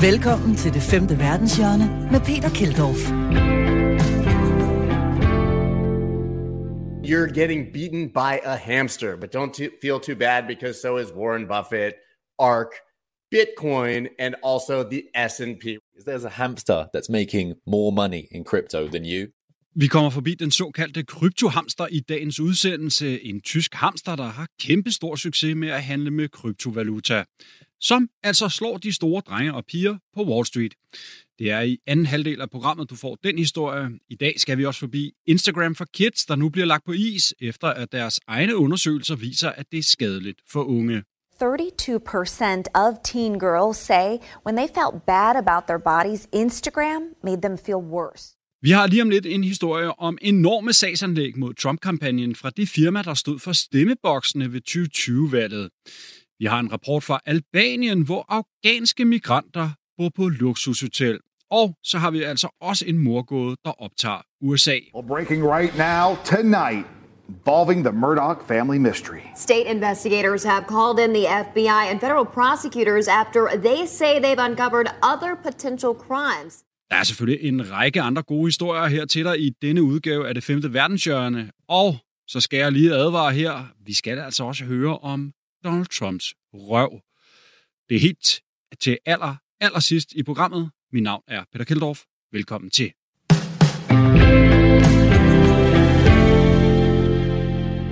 [0.00, 3.00] Velkommen til det femte verdenshjørne med Peter Keldorf.
[7.10, 11.08] You're getting beaten by a hamster, but don't t- feel too bad because so is
[11.20, 11.94] Warren Buffett,
[12.38, 12.72] ARK,
[13.34, 15.64] Bitcoin, and also the S&P.
[16.08, 19.26] There's a hamster that's making more money in crypto than you.
[19.78, 23.24] Vi kommer forbi den såkaldte kryptohamster i dagens udsendelse.
[23.24, 27.24] En tysk hamster, der har kæmpe stor succes med at handle med kryptovaluta.
[27.80, 30.74] Som altså slår de store drenge og piger på Wall Street.
[31.38, 33.90] Det er i anden halvdel af programmet, du får den historie.
[34.08, 37.34] I dag skal vi også forbi Instagram for Kids, der nu bliver lagt på is,
[37.40, 41.02] efter at deres egne undersøgelser viser, at det er skadeligt for unge.
[41.42, 41.42] 32%
[42.74, 44.08] of teen girls say
[44.46, 48.36] when they felt bad about their bodies, Instagram made them feel worse.
[48.62, 53.02] Vi har lige om lidt en historie om enorme sagsanlæg mod Trump-kampagnen fra det firma,
[53.02, 55.70] der stod for stemmeboksene ved 2020-valget.
[56.38, 61.18] Vi har en rapport fra Albanien, hvor afghanske migranter bor på luksushotel.
[61.50, 64.78] Og så har vi altså også en morgåde, der optager USA.
[64.94, 66.86] Well, breaking right now, tonight,
[67.28, 69.22] involving the Murdoch family mystery.
[69.36, 74.88] State investigators have called in the FBI and federal prosecutors after they say they've uncovered
[75.12, 76.52] other potential crimes.
[76.90, 80.34] Der er selvfølgelig en række andre gode historier her til dig i denne udgave af
[80.34, 81.50] det femte verdenshjørne.
[81.68, 81.96] Og
[82.28, 83.52] så skal jeg lige advare her,
[83.86, 85.32] vi skal altså også høre om
[85.66, 87.00] Donald Trumps røv.
[87.88, 88.40] Det er helt
[88.80, 90.70] til aller, aller sidst i programmet.
[90.92, 92.00] Mit navn er Peter Keldorf.
[92.32, 92.92] Velkommen til.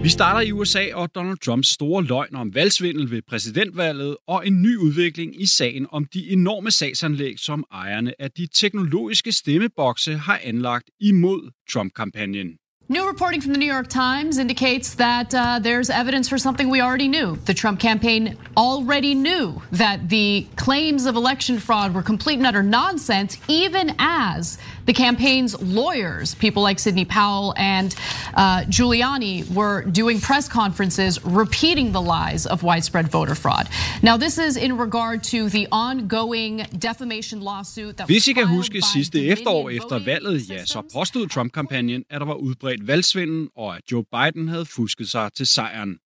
[0.03, 4.63] Vi starter i USA og Donald Trumps store løgn om valgsvindel ved præsidentvalget og en
[4.63, 10.41] ny udvikling i sagen om de enorme sagsanlæg, som ejerne af de teknologiske stemmebokse har
[10.43, 12.59] anlagt imod Trump-kampagnen.
[12.87, 16.83] New reporting from the New York Times indicates that uh, there's evidence for something we
[16.83, 17.35] already knew.
[17.47, 22.63] The Trump campaign already knew that the claims of election fraud were complete and utter
[22.63, 27.95] nonsense, even as the campaign's lawyers, people like Sidney Powell and
[28.35, 33.69] uh, Giuliani, were doing press conferences repeating the lies of widespread voter fraud.
[34.03, 38.83] Now, this is in regard to the ongoing defamation lawsuit that Hvis I kan huske
[38.83, 43.83] sidste efterår efter valget, ja, så påstod Trump-kampagnen, at der var udbredt valgsvindel, og at
[43.93, 45.99] Joe Biden havde fusket sig til sejren.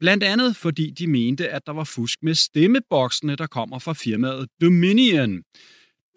[0.00, 4.48] Blandt andet fordi de mente, at der var fusk med stemmeboksene, der kommer fra firmaet
[4.60, 5.42] Dominion.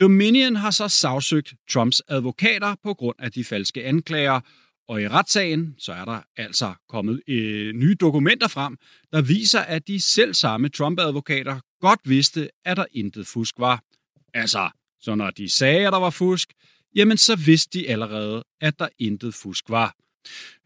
[0.02, 4.40] Dominion har så sagsøgt Trumps advokater på grund af de falske anklager,
[4.88, 8.78] og i retssagen så er der altså kommet øh, nye dokumenter frem,
[9.12, 13.84] der viser, at de selv samme Trump-advokater godt vidste, at der intet fusk var.
[14.34, 14.70] Altså,
[15.02, 16.54] så når de sagde, at der var fusk,
[16.96, 19.96] jamen så vidste de allerede, at der intet fusk var.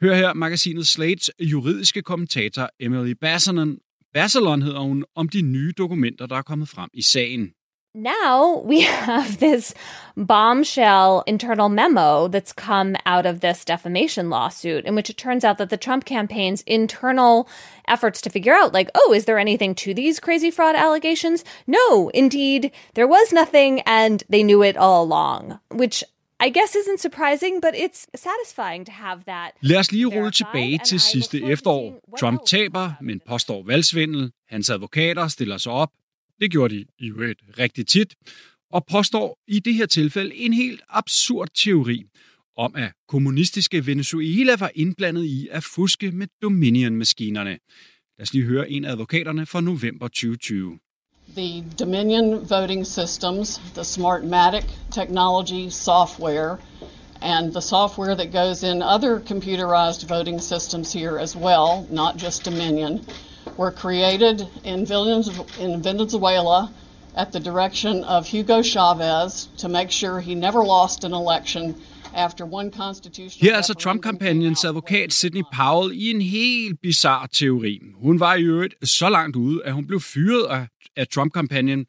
[0.01, 3.79] Hør her magasinet Slates juridiske kommentator Emily Bassanen,
[4.13, 7.53] Bassalon hedder hun, om de nye dokumenter, der er kommet frem i sagen.
[7.93, 9.73] Now we have this
[10.15, 15.57] bombshell internal memo that's come out of this defamation lawsuit in which it turns out
[15.57, 17.47] that the Trump campaign's internal
[17.87, 22.09] efforts to figure out like oh is there anything to these crazy fraud allegations no
[22.09, 26.03] indeed there was nothing and they knew it all along which
[26.39, 29.51] I guess isn't surprising, but it's satisfying to have that.
[29.61, 32.17] Lad os lige rulle tilbage til sidste look forward to efterår.
[32.17, 34.31] Trump taber, men påstår valgsvindel.
[34.49, 35.89] Hans advokater stiller sig op.
[36.41, 38.15] Det gjorde de i øvrigt rigtig tit.
[38.71, 42.03] Og påstår i det her tilfælde en helt absurd teori
[42.57, 47.57] om, at kommunistiske Venezuela var indblandet i at fuske med Dominion-maskinerne.
[48.17, 50.79] Lad os lige høre en af advokaterne fra november 2020.
[51.35, 56.59] the Dominion voting systems, the Smartmatic technology software,
[57.21, 62.43] and the software that goes in other computerized voting systems here as well, not just
[62.43, 63.05] Dominion,
[63.57, 64.85] were created in,
[65.83, 66.69] Venezuela
[67.15, 71.75] at the direction of Hugo Chavez to make sure he never lost an election
[72.15, 77.79] after one constitutional Her er altså Trump-kampagnens advokat Sidney Powell i en helt bizarre teori.
[77.95, 81.85] Hun var i øvrigt så langt ude, at hun blev fyret af, af Trump-kampagnen.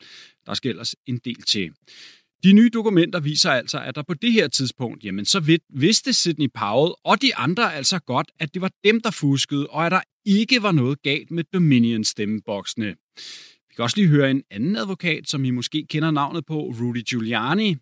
[0.46, 1.70] Der skal ellers en del til.
[2.44, 6.48] De nye dokumenter viser altså, at der på det her tidspunkt, jamen så vidste Sidney
[6.54, 10.00] Powell og de andre altså godt, at det var dem, der fuskede, og at der
[10.26, 12.86] ikke var noget galt med Dominion stemmeboksene.
[13.68, 17.02] Vi kan også lige høre en anden advokat, som I måske kender navnet på, Rudy
[17.08, 17.76] Giuliani.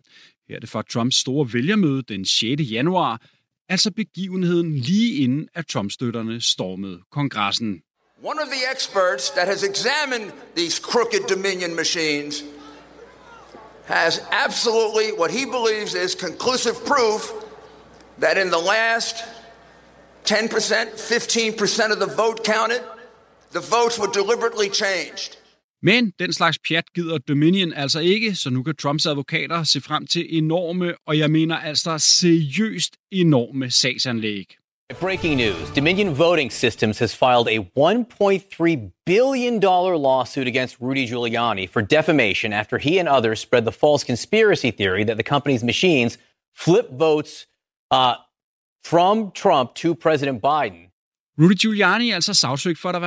[0.49, 2.61] Her er det fra Trumps store vælgermøde den 6.
[2.71, 3.21] januar,
[3.69, 7.81] altså begivenheden lige inden, at Trump-støtterne stormede kongressen.
[8.23, 12.43] One of the experts that has examined these crooked Dominion machines
[13.85, 17.31] has absolutely what he believes is conclusive proof
[18.19, 19.15] that in the last
[20.25, 22.81] 10%, 15% of the vote counted,
[23.51, 25.37] the votes were deliberately changed.
[25.81, 30.07] Men den slags pjat gider Dominion altså ikke, så nu kan Trumps advokater se frem
[30.07, 34.57] til enorme, og jeg mener altså seriøst enorme sagsanlæg.
[34.89, 41.81] Breaking news Dominion Voting Systems has filed a $1.3 billion lawsuit against Rudy Giuliani for
[41.81, 46.17] defamation after he and others spread the false conspiracy theory that the company's machines
[46.53, 47.47] flip votes
[47.91, 48.15] uh,
[48.83, 50.91] from Trump to President Biden.
[51.37, 52.99] Rudy Giuliani er altså sagsøgt for, der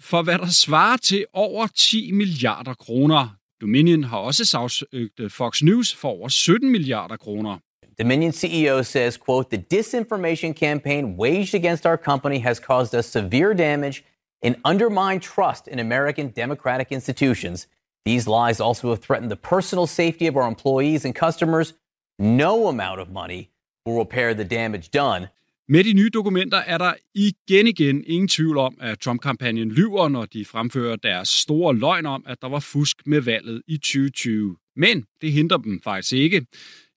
[0.00, 3.36] for, hvad der svarer til over 10 milliarder kroner.
[3.60, 7.58] Dominion har også sagsøgt øh, Fox News for over 17 milliarder kroner.
[7.96, 13.54] Dominion CEO says, quote, the disinformation campaign waged against our company has caused us severe
[13.54, 14.04] damage
[14.42, 17.66] and undermined trust in American democratic institutions.
[18.04, 21.74] These lies also have threatened the personal safety of our employees and customers.
[22.18, 23.50] No amount of money
[23.86, 25.28] will repair the damage done.
[25.68, 30.24] Med de nye dokumenter er der igen igen ingen tvivl om, at Trump-kampagnen lyver, når
[30.24, 34.56] de fremfører deres store løgn om, at der var fusk med valget i 2020.
[34.76, 36.46] Men det hindrer dem faktisk ikke.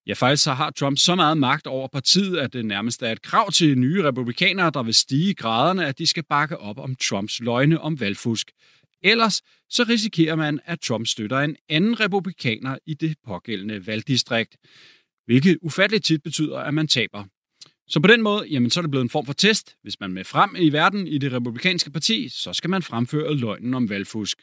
[0.08, 3.22] Ja, faktisk så har Trump så meget magt over partiet, at det nærmest er et
[3.22, 7.40] krav til nye republikanere, der vil stige graderne, at de skal bakke op om Trumps
[7.40, 8.50] løgne om valgfusk.
[9.02, 14.56] Ellers så risikerer man, at Trump støtter en anden republikaner i det pågældende valgdistrikt,
[15.26, 17.24] hvilket ufatteligt tit betyder, at man taber.
[17.88, 19.76] Så på den måde, jamen, så er det blevet en form for test.
[19.82, 23.74] Hvis man med frem i verden i det republikanske parti, så skal man fremføre løgnen
[23.74, 24.38] om valgfusk.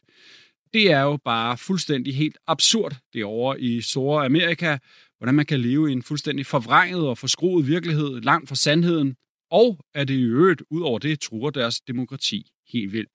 [0.74, 4.78] Det er jo bare fuldstændig helt absurd det over i store Amerika,
[5.18, 9.16] hvordan man kan leve i en fuldstændig forvrænget og forskruet virkelighed langt fra sandheden,
[9.52, 13.10] og at det i øvrigt ud over det truer deres demokrati helt vildt.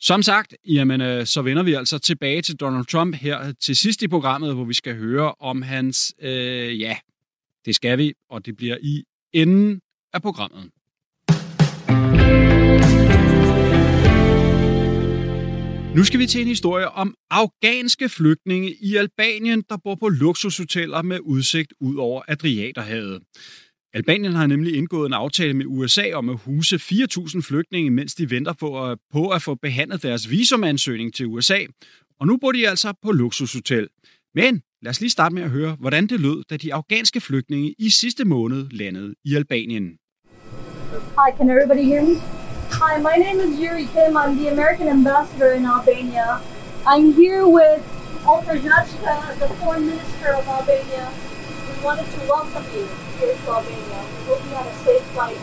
[0.00, 4.02] Som sagt, jamen, øh, så vender vi altså tilbage til Donald Trump her til sidst
[4.02, 6.96] i programmet, hvor vi skal høre om hans, øh, ja,
[7.64, 9.80] det skal vi, og det bliver i enden
[10.12, 10.70] af programmet.
[15.96, 21.02] Nu skal vi til en historie om afghanske flygtninge i Albanien, der bor på luksushoteller
[21.02, 23.22] med udsigt ud over Adriaterhavet.
[23.94, 28.30] Albanien har nemlig indgået en aftale med USA om at huse 4.000 flygtninge, mens de
[28.30, 31.58] venter på at, på at få behandlet deres visumansøgning til USA.
[32.20, 33.88] Og nu bor de altså på luksushotel.
[34.34, 37.74] Men lad os lige starte med at høre, hvordan det lød, da de afghanske flygtninge
[37.78, 39.96] i sidste måned landede i Albanien.
[41.18, 42.41] Hi, can everybody hear me?
[42.84, 44.16] Hi, my name is Yuri Kim.
[44.16, 46.40] I'm the American ambassador in Albania.
[46.84, 47.80] I'm here with
[48.26, 51.06] Alter Jachka, the foreign minister of Albania.
[51.68, 52.84] We wanted to welcome you
[53.20, 54.00] here to Albania.
[54.12, 55.38] We hope you have a safe flight.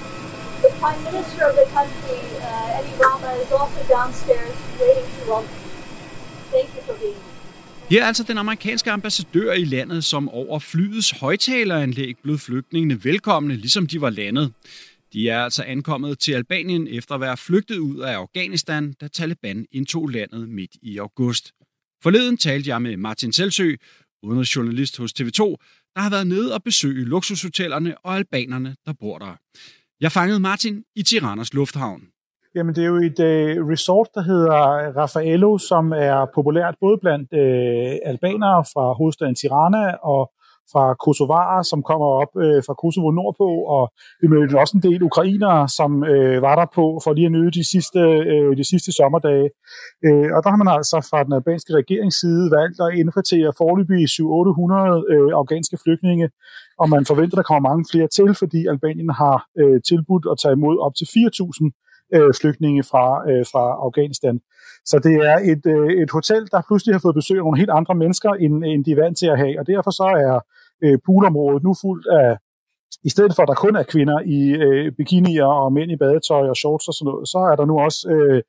[0.63, 5.59] The prime minister of the country, uh, Eddie Rama, is also downstairs waiting to welcome
[5.63, 5.71] you.
[6.51, 7.39] Thank you for being here.
[7.89, 13.56] Her er altså den amerikanske ambassadør i landet, som over flyets højtaleranlæg blev flygtningene velkomne,
[13.56, 14.53] ligesom de var landet.
[15.13, 19.65] De er altså ankommet til Albanien efter at være flygtet ud af Afghanistan, da Taliban
[19.71, 21.51] indtog landet midt i august.
[22.03, 23.75] Forleden talte jeg med Martin Selsø,
[24.23, 25.41] udenrigsjournalist hos TV2,
[25.95, 29.35] der har været nede og besøge luksushotellerne og albanerne, der bor der.
[30.01, 32.01] Jeg fangede Martin i Tiranas lufthavn.
[32.56, 34.56] Jamen, det er jo et øh, resort, der hedder
[34.97, 40.31] Raffaello, som er populært både blandt øh, albanere fra hovedstaden Tirana og
[40.71, 43.83] fra Kosovarer, som kommer op øh, fra Kosovo nordpå, og
[44.21, 47.51] vi mødte også en del ukrainere, som øh, var der på for lige at nyde
[47.60, 48.01] de sidste,
[48.33, 49.50] øh, de sidste sommerdage.
[50.06, 54.02] Øh, og der har man altså fra den albanske regerings side valgt at indkvartere forløbig
[54.16, 56.28] 700-800 øh, afghanske flygtninge,
[56.81, 60.56] og man forventer, der kommer mange flere til, fordi Albanien har øh, tilbudt at tage
[60.59, 64.35] imod op til 4.000 øh, flygtninge fra, øh, fra Afghanistan.
[64.85, 67.73] Så det er et, øh, et hotel, der pludselig har fået besøg af nogle helt
[67.80, 70.35] andre mennesker, end, end de er vant til at have, og derfor så er
[70.83, 72.38] øh, poolområdet nu fuldt af
[73.04, 76.50] i stedet for at der kun er kvinder i øh, bikinier og mænd i badetøj
[76.50, 78.42] og shorts og sådan noget, så er der nu også øh,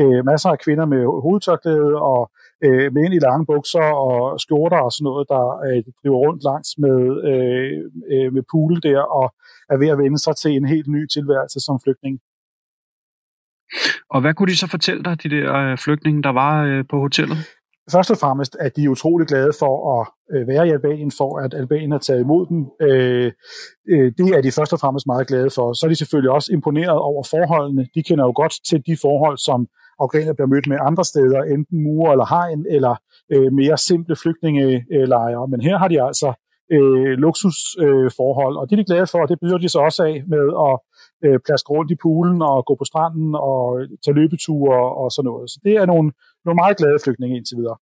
[0.00, 2.30] øh, masser af kvinder med hovedtørklæde og
[2.66, 6.70] øh, mænd i lange bukser og skjorter og sådan noget, der øh, driver rundt langs
[6.84, 6.98] med,
[7.30, 7.72] øh,
[8.12, 9.26] øh, med pool der og
[9.72, 12.14] er ved at vende sig til en helt ny tilværelse som flygtning.
[14.10, 16.96] Og hvad kunne de så fortælle dig, de der øh, flygtninge, der var øh, på
[16.98, 17.38] hotellet?
[17.92, 21.38] Først og fremmest at de er utrolig glade for at øh, være i Albanien, for
[21.38, 22.60] at Albanien har taget imod dem.
[22.82, 23.32] Øh,
[23.88, 25.72] øh, det er de først og fremmest meget glade for.
[25.72, 27.88] Så er de selvfølgelig også imponeret over forholdene.
[27.94, 29.66] De kender jo godt til de forhold, som
[29.98, 32.94] afghanere bliver mødt med andre steder, enten mure eller hegn, eller
[33.32, 35.46] øh, mere simple flygtningelejre.
[35.48, 36.32] Men her har de altså
[36.72, 40.02] øh, luksusforhold, øh, og det er de glade for, og det byder de så også
[40.04, 40.74] af med at
[41.24, 43.62] øh, plaske rundt i poolen og gå på stranden og
[44.04, 45.50] tage løbeture og sådan noget.
[45.50, 46.12] Så det er nogle,
[46.44, 47.76] nogle meget glade flygtninge indtil videre.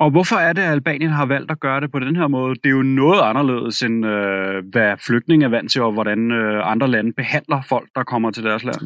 [0.00, 2.54] Og hvorfor er det, at Albanien har valgt at gøre det på den her måde?
[2.54, 6.70] Det er jo noget anderledes end, øh, hvad flygtninge er vant til, og hvordan øh,
[6.72, 8.82] andre lande behandler folk, der kommer til deres land.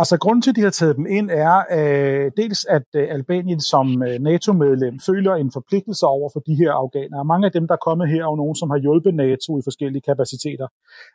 [0.00, 3.60] Altså, grunden til, at de har taget dem ind, er øh, dels, at øh, Albanien
[3.60, 7.24] som øh, NATO-medlem føler en forpligtelse over for de her afghanere.
[7.32, 9.62] Mange af dem, der er kommet her, er jo nogen, som har hjulpet NATO i
[9.68, 10.68] forskellige kapaciteter,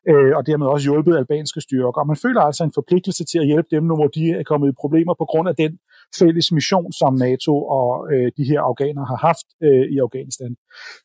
[0.10, 2.00] øh, og dermed også hjulpet albanske styrker.
[2.03, 4.79] Og man føler altså en forpligtelse til at hjælpe dem, når de er kommet i
[4.84, 5.72] problemer på grund af den
[6.19, 10.55] fælles mission, som NATO og øh, de her afghanere har haft øh, i Afghanistan.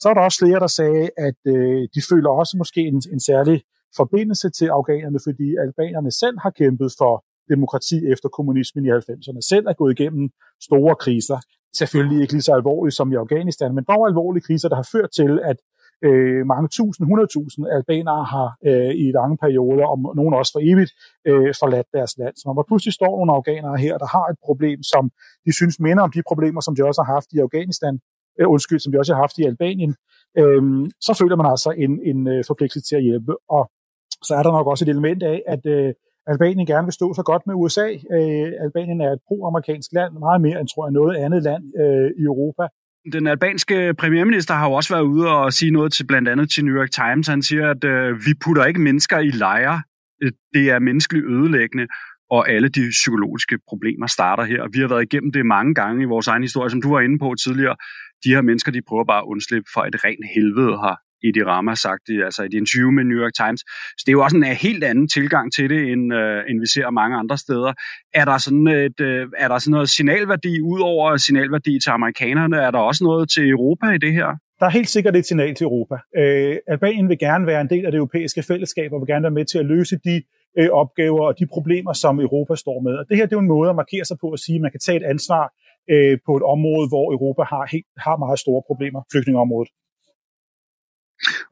[0.01, 3.21] Så er der også flere, der sagde, at øh, de føler også måske en, en
[3.21, 3.63] særlig
[3.97, 9.67] forbindelse til afghanerne, fordi albanerne selv har kæmpet for demokrati efter kommunismen i 90'erne, selv
[9.67, 10.31] er gået igennem
[10.69, 11.39] store kriser.
[11.81, 15.11] Selvfølgelig ikke lige så alvorlige som i Afghanistan, men dog alvorlige kriser, der har ført
[15.21, 15.57] til, at
[16.07, 20.93] øh, mange tusind, hundredtusind albanere har øh, i lange perioder, og nogen også for evigt,
[21.29, 22.35] øh, forladt deres land.
[22.37, 25.05] Så når der pludselig står nogle afghanere her, der har et problem, som
[25.47, 27.95] de synes minder om de problemer, som de også har haft i Afghanistan,
[28.41, 29.93] øh, undskyld, som de også har haft i Albanien,
[30.41, 30.63] øh,
[31.07, 33.33] så føler man altså en, en øh, forpligtelse til at hjælpe.
[33.57, 33.63] Og
[34.27, 35.95] så er der nok også et element af, at øh,
[36.27, 37.89] Albanien gerne vil stå så godt med USA.
[38.17, 42.11] Øh, Albanien er et pro-amerikansk land, meget mere end, tror jeg, noget andet land øh,
[42.21, 42.65] i Europa.
[43.13, 46.65] Den albanske premierminister har jo også været ude og sige noget til blandt andet til
[46.65, 47.29] New York Times.
[47.29, 49.83] Han siger, at øh, vi putter ikke mennesker i lejre.
[50.23, 51.87] Øh, det er menneskeligt ødelæggende,
[52.31, 54.63] og alle de psykologiske problemer starter her.
[54.63, 57.01] Og vi har været igennem det mange gange i vores egen historie, som du var
[57.01, 57.77] inde på tidligere.
[58.25, 61.75] De her mennesker, de prøver bare at undslippe for et rent helvede har Edi Rama
[61.75, 63.61] sagt i, altså i et interview med New York Times.
[63.97, 66.57] Så det er jo også en øh, helt anden tilgang til det, end, øh, end
[66.65, 67.73] vi ser mange andre steder.
[68.21, 72.57] Er der sådan, et, øh, er der sådan noget signalværdi, ud over signalværdi til amerikanerne,
[72.67, 74.29] er der også noget til Europa i det her?
[74.61, 75.97] Der er helt sikkert et signal til Europa.
[76.21, 79.39] Øh, Albanien vil gerne være en del af det europæiske fællesskab, og vil gerne være
[79.39, 80.23] med til at løse de
[80.59, 82.95] øh, opgaver og de problemer, som Europa står med.
[83.01, 84.63] Og det her det er jo en måde at markere sig på at sige, at
[84.63, 85.45] man kan tage et ansvar
[85.93, 89.71] øh, på et område, hvor Europa har, helt, har meget store problemer, flygtningeområdet.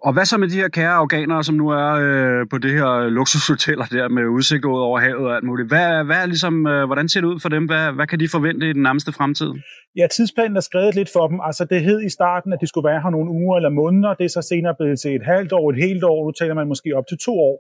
[0.07, 3.09] Og hvad så med de her kære afghanere, som nu er øh, på det her
[3.19, 5.69] luksushoteller der med udsigt ud over havet og alt muligt?
[5.69, 7.65] Hvad, hvad er ligesom, øh, hvordan ser det ud for dem?
[7.67, 9.51] Hvad, hvad kan de forvente i den nærmeste fremtid?
[9.97, 11.39] Ja, tidsplanen er skrevet lidt for dem.
[11.49, 14.15] Altså, det hed i starten, at de skulle være her nogle uger eller måneder.
[14.15, 16.19] Det er så senere blevet til et halvt år, et helt år.
[16.27, 17.57] Nu taler man måske op til to år.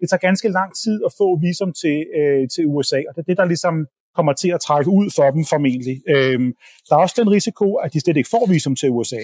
[0.00, 3.28] Det tager ganske lang tid at få visum til, øh, til USA, og det er
[3.30, 3.74] det, der ligesom
[4.16, 5.96] kommer til at trække ud for dem formentlig.
[6.14, 6.50] Øhm,
[6.86, 9.22] der er også den risiko, at de slet ikke får visum til USA.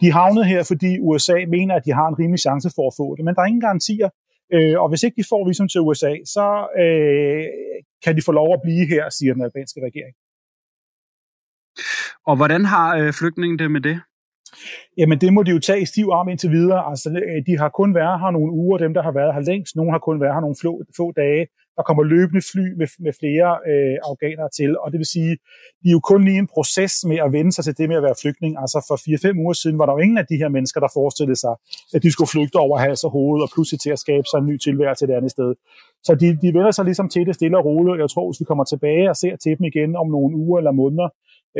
[0.00, 3.16] De havnet her, fordi USA mener, at de har en rimelig chance for at få
[3.16, 4.08] det, men der er ingen garantier.
[4.54, 6.46] Øh, og hvis ikke de får visum til USA, så
[6.82, 7.44] øh,
[8.04, 10.14] kan de få lov at blive her, siger den albanske regering.
[12.26, 14.00] Og hvordan har øh, flygtningen det med det?
[14.98, 16.90] Jamen det må de jo tage i stiv arm indtil videre.
[16.90, 19.76] Altså, øh, de har kun været her nogle uger, dem der har været her længst.
[19.76, 21.46] Nogle har kun været her nogle få, få dage.
[21.76, 25.32] Der kommer løbende fly med, med flere øh, afghanere til, og det vil sige,
[25.82, 28.06] de er jo kun lige en proces med at vende sig til det med at
[28.08, 28.52] være flygtning.
[28.62, 31.40] Altså for 4-5 uger siden var der jo ingen af de her mennesker, der forestillede
[31.44, 31.54] sig,
[31.94, 34.46] at de skulle flygte over hals og hoved og pludselig til at skabe sig en
[34.50, 35.50] ny tilværelse et andet sted.
[36.06, 38.00] Så de, de vender sig ligesom til det stille og roligt.
[38.04, 40.72] Jeg tror, hvis vi kommer tilbage og ser til dem igen om nogle uger eller
[40.82, 41.08] måneder,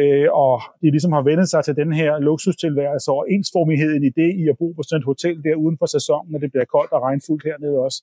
[0.01, 4.31] øh, og de ligesom har vendt sig til den her luksustilværelse og ensformigheden i det
[4.43, 6.93] i at bo på sådan et hotel der uden for sæsonen, når det bliver koldt
[6.97, 7.99] og regnfuldt hernede også,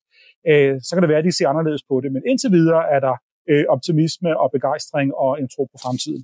[0.50, 2.10] øh, så kan det være, at de ser anderledes på det.
[2.16, 3.16] Men indtil videre er der
[3.52, 6.24] øh, optimisme og begejstring og en tro på fremtiden.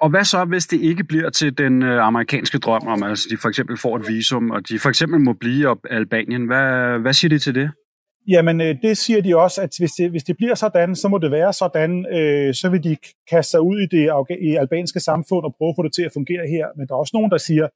[0.00, 3.36] Og hvad så, hvis det ikke bliver til den øh, amerikanske drøm om, altså de
[3.36, 6.46] for eksempel får et visum, og de for eksempel må blive op Albanien?
[6.46, 7.70] Hvad, hvad siger de til det?
[8.28, 11.18] Jamen, øh, det siger de også, at hvis det, hvis det bliver sådan, så må
[11.18, 12.96] det være sådan, øh, så vil de
[13.30, 14.10] kaste sig ud i det
[14.40, 16.66] i albanske samfund og prøve at få det til at fungere her.
[16.76, 17.68] Men der er også nogen, der siger,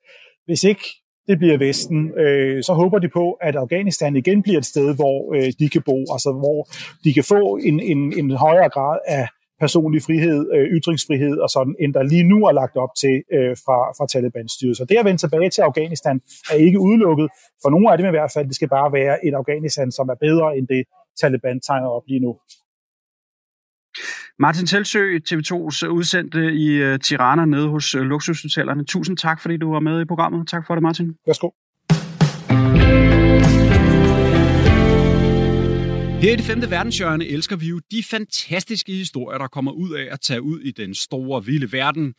[0.47, 0.85] hvis ikke
[1.29, 5.35] det bliver Vesten, øh, så håber de på, at Afghanistan igen bliver et sted, hvor
[5.35, 6.69] øh, de kan bo, altså hvor
[7.05, 9.29] de kan få en, en, en højere grad af
[9.60, 13.56] personlig frihed, øh, ytringsfrihed og sådan, end der lige nu er lagt op til øh,
[13.64, 14.76] fra, fra Taliban-styret.
[14.76, 16.20] Så det at vende tilbage til Afghanistan
[16.52, 17.28] er ikke udelukket.
[17.62, 20.18] For nogle af dem i hvert fald, det skal bare være et Afghanistan, som er
[20.26, 20.82] bedre end det,
[21.20, 22.36] Taliban tegner op lige nu.
[24.38, 28.84] Martin Telsø, TV2's udsendte i uh, Tirana nede hos uh, luksushotellerne.
[28.84, 30.48] Tusind tak, fordi du var med i programmet.
[30.48, 31.14] Tak for det, Martin.
[31.26, 31.50] Værsgo.
[36.16, 40.08] Her i det femte verdenshjørne elsker vi jo de fantastiske historier, der kommer ud af
[40.11, 42.14] at tage ud i den store, vilde verden.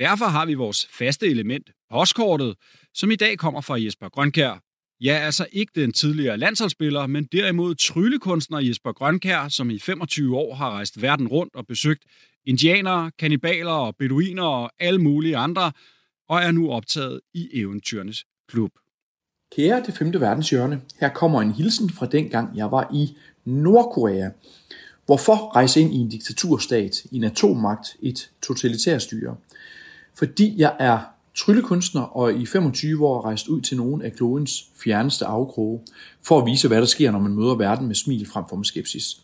[0.00, 2.54] Derfor har vi vores faste element, postkortet,
[2.94, 4.62] som i dag kommer fra Jesper Grønkær.
[5.00, 10.54] Ja, altså ikke den tidligere landsholdsspiller, men derimod tryllekunstner Jesper Grønkær, som i 25 år
[10.54, 12.04] har rejst verden rundt og besøgt
[12.46, 15.72] indianere, kannibaler og beduiner og alle mulige andre,
[16.28, 18.70] og er nu optaget i Eventyrenes Klub.
[19.56, 23.16] Kære det femte verdenshjørne, her kommer en hilsen fra dengang jeg var i
[23.48, 24.30] Nordkorea.
[25.06, 29.36] Hvorfor rejse ind i en diktaturstat, i en atommagt, et totalitært styre?
[30.14, 30.98] Fordi jeg er
[31.34, 35.80] tryllekunstner og i 25 år rejst ud til nogle af klodens fjerneste afkroge,
[36.22, 38.64] for at vise, hvad der sker, når man møder verden med smil frem for med
[38.64, 39.20] skepsis.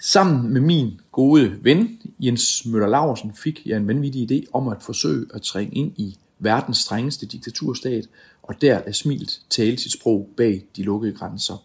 [0.00, 4.82] Sammen med min gode ven, Jens Møller Laursen, fik jeg en vanvittig idé om at
[4.82, 8.04] forsøge at trænge ind i verdens strengeste diktaturstat,
[8.42, 11.64] og der er smilt tale sit sprog bag de lukkede grænser.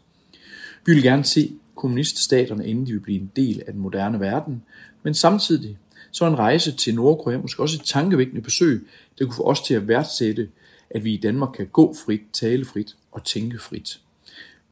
[0.86, 4.64] Vi vil gerne se kommuniststaterne, inden de vil blive en del af den moderne verden,
[5.04, 5.78] men samtidig
[6.12, 8.88] så en rejse til Nordkorea måske også et tankevækkende besøg,
[9.20, 10.50] der kunne få os til at værdsætte,
[10.90, 14.00] at vi i Danmark kan gå frit, tale frit og tænke frit.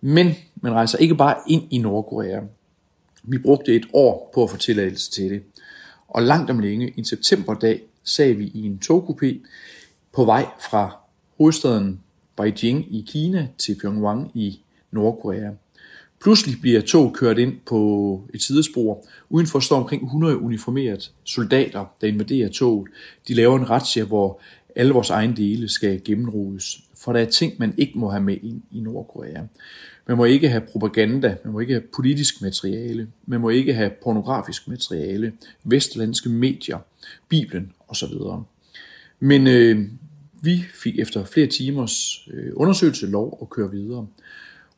[0.01, 2.39] Men man rejser ikke bare ind i Nordkorea.
[3.23, 5.43] Vi brugte et år på at få tilladelse til det.
[6.07, 9.47] Og langt om længe, en septemberdag, sad vi i en togkupé
[10.13, 10.97] på vej fra
[11.37, 11.99] hovedstaden
[12.35, 14.61] Beijing i Kina til Pyongyang i
[14.91, 15.51] Nordkorea.
[16.21, 19.05] Pludselig bliver tog kørt ind på et sidespor.
[19.29, 22.87] Udenfor står omkring 100 uniformerede soldater, der invaderer toget.
[23.27, 24.41] De laver en razzia, hvor
[24.75, 26.81] alle vores egne dele skal gennemrodes.
[26.97, 29.41] For der er ting, man ikke må have med ind i Nordkorea.
[30.07, 33.91] Man må ikke have propaganda, man må ikke have politisk materiale, man må ikke have
[34.03, 35.33] pornografisk materiale,
[35.63, 36.77] vestlandske medier,
[37.29, 38.13] Bibelen osv.
[39.19, 39.87] Men øh,
[40.41, 44.07] vi fik efter flere timers øh, undersøgelse lov at køre videre.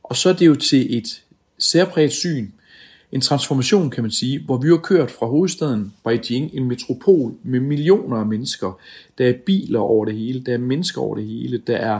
[0.03, 1.23] Og så er det jo til et
[1.59, 2.47] særpræget syn,
[3.11, 7.59] en transformation kan man sige, hvor vi har kørt fra hovedstaden Beijing, en metropol med
[7.59, 8.79] millioner af mennesker.
[9.17, 11.99] Der er biler over det hele, der er mennesker over det hele, der er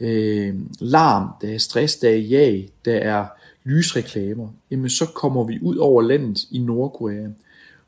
[0.00, 3.26] øh, larm, der er stress, der er jag, der er
[3.64, 4.48] lysreklamer.
[4.70, 7.28] Jamen så kommer vi ud over landet i Nordkorea.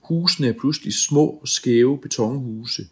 [0.01, 2.83] Husene er pludselig små, skæve betonhuse.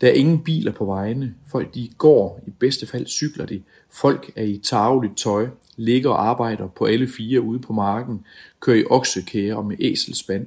[0.00, 1.34] Der er ingen biler på vejene.
[1.48, 3.62] Folk de går, i bedste fald cykler de.
[3.90, 8.24] Folk er i tageligt tøj, ligger og arbejder på alle fire ude på marken,
[8.60, 10.46] kører i oksekære og med æselspand.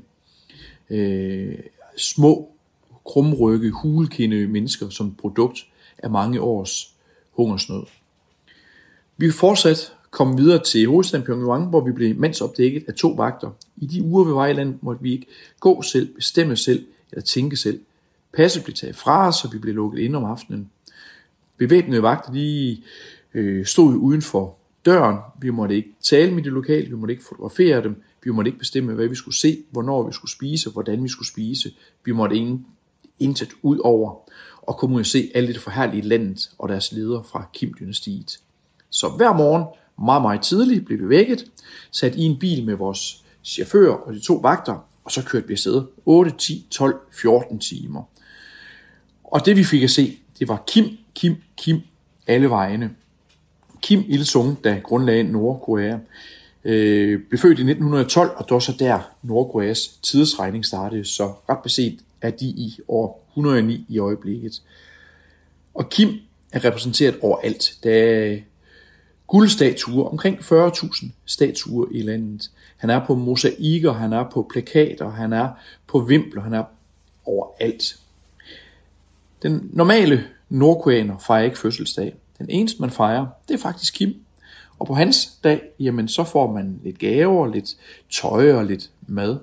[0.89, 1.55] Øh,
[1.97, 2.49] små,
[3.05, 5.67] krumrygge, hulkinde mennesker som produkt
[5.97, 6.95] af mange års
[7.31, 7.83] hungersnød.
[9.17, 13.51] Vi er fortsat kom videre til hovedstaden Pyongyang, hvor vi blev mandsopdækket af to vagter.
[13.77, 15.25] I de uger ved Vejland måtte vi ikke
[15.59, 17.79] gå selv, bestemme selv eller tænke selv.
[18.33, 20.69] Passet blev taget fra os, og vi blev lukket ind om aftenen.
[21.57, 22.77] Bevæbnede vagter de,
[23.33, 25.17] øh, stod uden for døren.
[25.41, 28.59] Vi måtte ikke tale med de lokale, vi måtte ikke fotografere dem, vi måtte ikke
[28.59, 31.71] bestemme, hvad vi skulle se, hvornår vi skulle spise, hvordan vi skulle spise.
[32.05, 32.65] Vi måtte ingen,
[33.19, 34.29] intet ud over
[34.61, 38.39] og kunne se alle det forhærlige landet og deres ledere fra Kim-dynastiet.
[38.89, 39.63] Så hver morgen,
[39.99, 41.45] meget meget tidligt, blev vi vækket,
[41.91, 45.53] sat i en bil med vores chauffør og de to vagter, og så kørte vi
[45.53, 48.03] afsted 8, 10, 12, 14 timer.
[49.23, 51.81] Og det vi fik at se, det var Kim, Kim, Kim
[52.27, 52.95] alle vejene.
[53.81, 55.97] Kim Il-sung, der grundlagde Nordkorea,
[56.63, 61.59] øh, blev født i 1912, og det var så der Nordkoreas tidsregning startede, så ret
[61.63, 64.61] beset er de i år 109 i øjeblikket.
[65.73, 66.09] Og Kim
[66.51, 67.77] er repræsenteret overalt.
[67.83, 68.37] Der er
[69.27, 72.51] guldstatuer, omkring 40.000 statuer i landet.
[72.77, 75.49] Han er på mosaikker, han er på plakater, han er
[75.87, 76.63] på vimpler, han er
[77.25, 77.99] overalt.
[79.43, 82.15] Den normale nordkoreaner fejrer ikke fødselsdag.
[82.39, 84.15] Den eneste, man fejrer, det er faktisk Kim.
[84.79, 87.77] Og på hans dag, jamen så får man lidt gaver, lidt
[88.09, 89.37] tøj og lidt mad.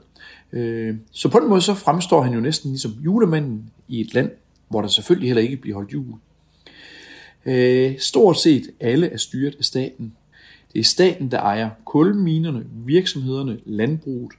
[0.53, 4.31] Øh, så på den måde så fremstår han jo næsten ligesom julemanden i et land,
[4.69, 6.15] hvor der selvfølgelig heller ikke bliver holdt jul.
[7.47, 10.13] Øh, stort set alle er styret af staten.
[10.73, 14.33] Det er staten, der ejer kulminerne, virksomhederne, landbruget,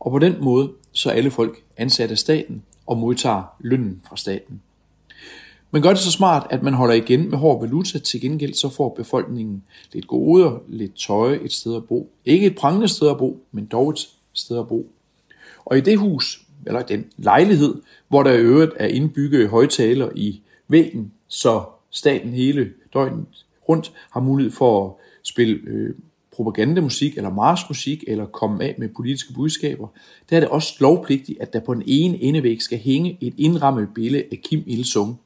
[0.00, 4.16] og på den måde så er alle folk ansat af staten og modtager lønnen fra
[4.16, 4.60] staten.
[5.74, 7.98] Man gør det så smart, at man holder igen med hård valuta.
[7.98, 12.10] Til gengæld så får befolkningen lidt goder, lidt tøj, et sted at bo.
[12.24, 14.90] Ikke et prangende sted at bo, men dog et sted at bo.
[15.64, 17.74] Og i det hus, eller den lejlighed,
[18.08, 23.26] hvor der i øvrigt er indbygget højtaler i væggen, så staten hele døgnet
[23.68, 25.94] rundt har mulighed for at spille øh,
[26.36, 29.88] propagandamusik eller marsmusik eller komme af med politiske budskaber,
[30.30, 33.88] der er det også lovpligtigt, at der på den ene endevæg skal hænge et indrammet
[33.94, 35.20] billede af Kim Il-sung.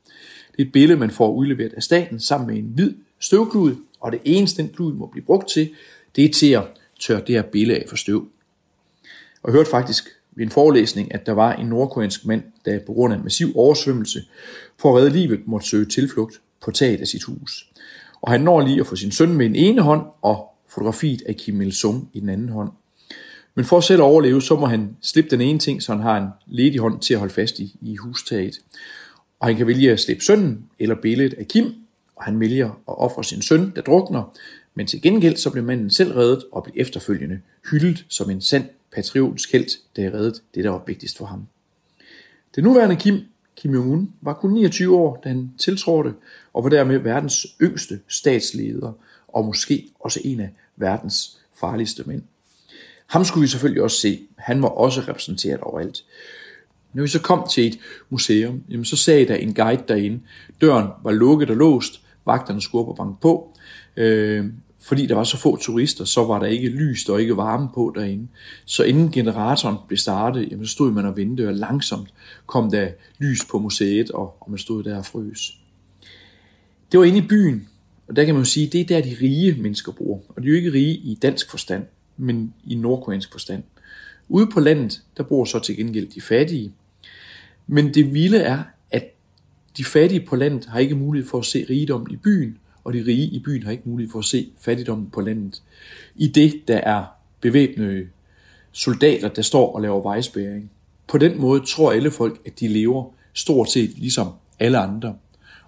[0.59, 4.13] Det er et billede, man får udleveret af staten sammen med en hvid støvklud, og
[4.13, 5.71] det eneste den klud må blive brugt til,
[6.17, 6.65] det er til at
[7.01, 8.29] tørre det her billede af for støv.
[9.43, 12.93] Og jeg hørte faktisk ved en forelæsning, at der var en nordkoreansk mand, der på
[12.93, 14.23] grund af en massiv oversvømmelse
[14.79, 17.69] for at redde livet måtte søge tilflugt på taget af sit hus.
[18.21, 21.37] Og han når lige at få sin søn med en ene hånd og fotografiet af
[21.37, 22.71] Kim Il-sung i den anden hånd.
[23.55, 26.17] Men for selv at overleve, så må han slippe den ene ting, så han har
[26.17, 28.55] en ledig hånd til at holde fast i, i hustaget.
[29.41, 31.75] Og han kan vælge at slippe sønnen eller billedet af Kim,
[32.17, 34.37] og han vælger at ofre sin søn, der drukner,
[34.75, 38.69] men til gengæld så bliver manden selv reddet og bliver efterfølgende hyldet som en sand
[38.93, 41.47] patriotisk held, der er reddet det, der var vigtigst for ham.
[42.55, 43.21] Den nuværende Kim,
[43.57, 46.15] Kim Jong-un, var kun 29 år, da han tiltrådte,
[46.53, 48.93] og var dermed verdens yngste statsleder,
[49.29, 52.23] og måske også en af verdens farligste mænd.
[53.07, 54.27] Ham skulle vi selvfølgelig også se.
[54.39, 56.05] Han var også repræsenteret overalt.
[56.93, 57.79] Når vi så kom til et
[58.11, 60.21] museum, jamen så sagde der en guide derinde.
[60.61, 62.01] Døren var lukket og låst.
[62.27, 63.57] Vagterne skulle op og banke på.
[63.97, 64.45] Øh,
[64.81, 67.93] fordi der var så få turister, så var der ikke lys og ikke varme på
[67.97, 68.29] derinde.
[68.65, 72.15] Så inden generatoren blev startet, jamen, så stod man og ventede, og langsomt
[72.47, 75.59] kom der lys på museet, og, og man stod der og frøs.
[76.93, 77.69] Det var inde i byen,
[78.09, 80.23] og der kan man jo sige, det er der de rige mennesker bor.
[80.29, 81.85] Og de er jo ikke rige i dansk forstand,
[82.17, 83.63] men i nordkoreansk forstand.
[84.29, 86.73] Ude på landet, der bor så til gengæld de fattige.
[87.69, 89.05] Men det vilde er, at
[89.77, 93.05] de fattige på landet har ikke mulighed for at se rigdom i byen, og de
[93.07, 95.63] rige i byen har ikke mulighed for at se fattigdommen på landet.
[96.17, 97.05] I det, der er
[97.41, 98.07] bevæbnede
[98.73, 100.71] soldater, der står og laver vejsbæring.
[101.09, 103.05] På den måde tror alle folk, at de lever
[103.35, 104.29] stort set ligesom
[104.59, 105.17] alle andre.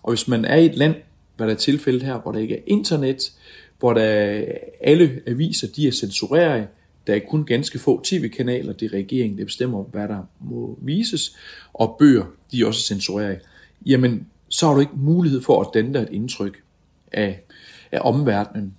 [0.02, 0.94] Og hvis man er i et land,
[1.36, 3.32] hvad der er tilfældet her, hvor der ikke er internet,
[3.78, 4.44] hvor der
[4.80, 6.66] alle aviser de er censureret,
[7.06, 11.36] der er kun ganske få tv-kanaler, det er regeringen, der bestemmer, hvad der må vises,
[11.72, 13.38] og bøger, de er også censureret,
[13.86, 16.62] jamen så har du ikke mulighed for at danne dig et indtryk
[17.12, 17.42] af,
[17.92, 18.74] af omverdenen.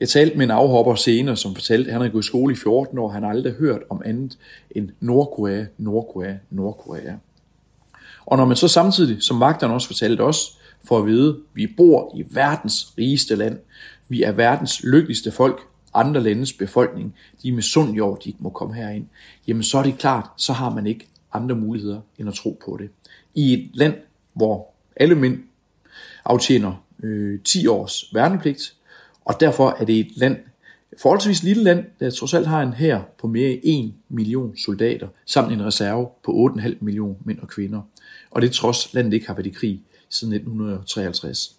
[0.00, 2.56] Jeg talte med en afhopper senere, som fortalte, at han havde gået i skole i
[2.56, 4.38] 14 år, han har aldrig hørt om andet
[4.70, 7.14] end Nordkorea, Nordkorea, Nordkorea.
[8.26, 11.66] Og når man så samtidig, som vagterne også fortalte os, for at vide, at vi
[11.76, 13.58] bor i verdens rigeste land,
[14.08, 15.60] vi er verdens lykkeligste folk,
[15.96, 19.06] andre landes befolkning, de er med sund jord, de ikke må komme herind,
[19.46, 22.76] jamen så er det klart, så har man ikke andre muligheder end at tro på
[22.80, 22.90] det.
[23.34, 23.94] I et land,
[24.34, 25.38] hvor alle mænd
[26.24, 28.74] aftjener øh, 10 års værnepligt,
[29.24, 30.36] og derfor er det et land,
[31.02, 35.08] forholdsvis lille land, der trods alt har en her på mere end 1 million soldater,
[35.26, 37.80] samt en reserve på 8,5 millioner mænd og kvinder.
[38.30, 41.56] Og det trods landet ikke har været i krig siden 1953.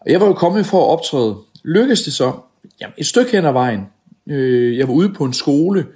[0.00, 1.36] Og jeg var jo kommet for at optræde.
[1.64, 2.32] Lykkedes det så?
[2.80, 3.80] Jamen, et stykke hen ad vejen.
[4.26, 5.86] Øh, jeg var ude på en skole,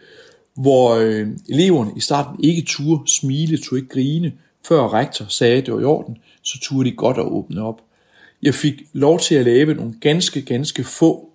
[0.54, 4.32] hvor øh, eleverne i starten ikke turde smile, turde ikke grine,
[4.68, 7.82] før rektor sagde, at det var i orden, så turde de godt at åbne op.
[8.42, 11.30] Jeg fik lov til at lave nogle ganske, ganske få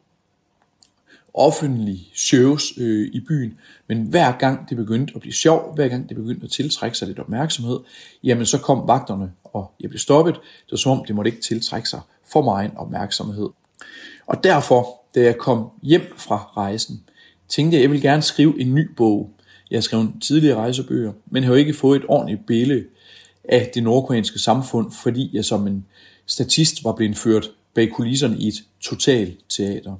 [1.34, 6.10] offentlige shows øh, i byen, men hver gang det begyndte at blive sjov, hver gang
[6.10, 7.80] det begyndte at tiltrække sig lidt opmærksomhed,
[8.24, 10.36] jamen så kom vagterne, og jeg blev stoppet.
[10.36, 13.50] Det var som om, det måtte ikke tiltrække sig for meget opmærksomhed.
[14.28, 17.04] Og derfor, da jeg kom hjem fra rejsen,
[17.50, 19.30] tænkte jeg, at jeg ville gerne skrive en ny bog.
[19.72, 22.84] Jeg skrev en tidligere rejsebøger, men har jo ikke fået et ordentligt billede
[23.44, 25.86] af det nordkoreanske samfund, fordi jeg som en
[26.26, 29.96] statist var blevet ført bag kulisserne i et totalt teater.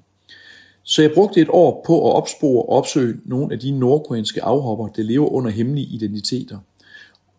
[0.84, 4.88] Så jeg brugte et år på at opspore og opsøge nogle af de nordkoreanske afhopper,
[4.88, 6.58] der lever under hemmelige identiteter.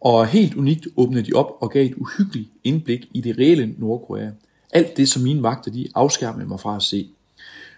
[0.00, 4.30] Og helt unikt åbnede de op og gav et uhyggeligt indblik i det reelle Nordkorea.
[4.72, 7.08] Alt det, som mine vagter de afskærmede mig fra at se.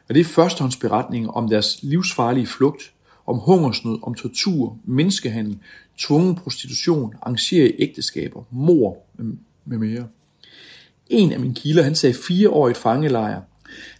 [0.08, 2.92] Og det er førstehåndsberetninger om deres livsfarlige flugt,
[3.26, 5.58] om hungersnød, om tortur, menneskehandel,
[5.98, 8.96] tvungen prostitution, arrangerede ægteskaber, mor
[9.64, 10.06] med mere.
[11.10, 13.40] En af mine kilder, han sagde fire år i et fangelejr.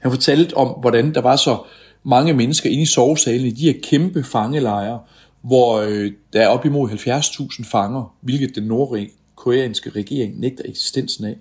[0.00, 1.62] Han fortalte om, hvordan der var så
[2.02, 5.00] mange mennesker inde i sovesalen i de her kæmpe fangelejre,
[5.42, 11.36] hvor øh, der er op imod 70.000 fanger, hvilket den nordkoreanske regering nægter eksistensen af.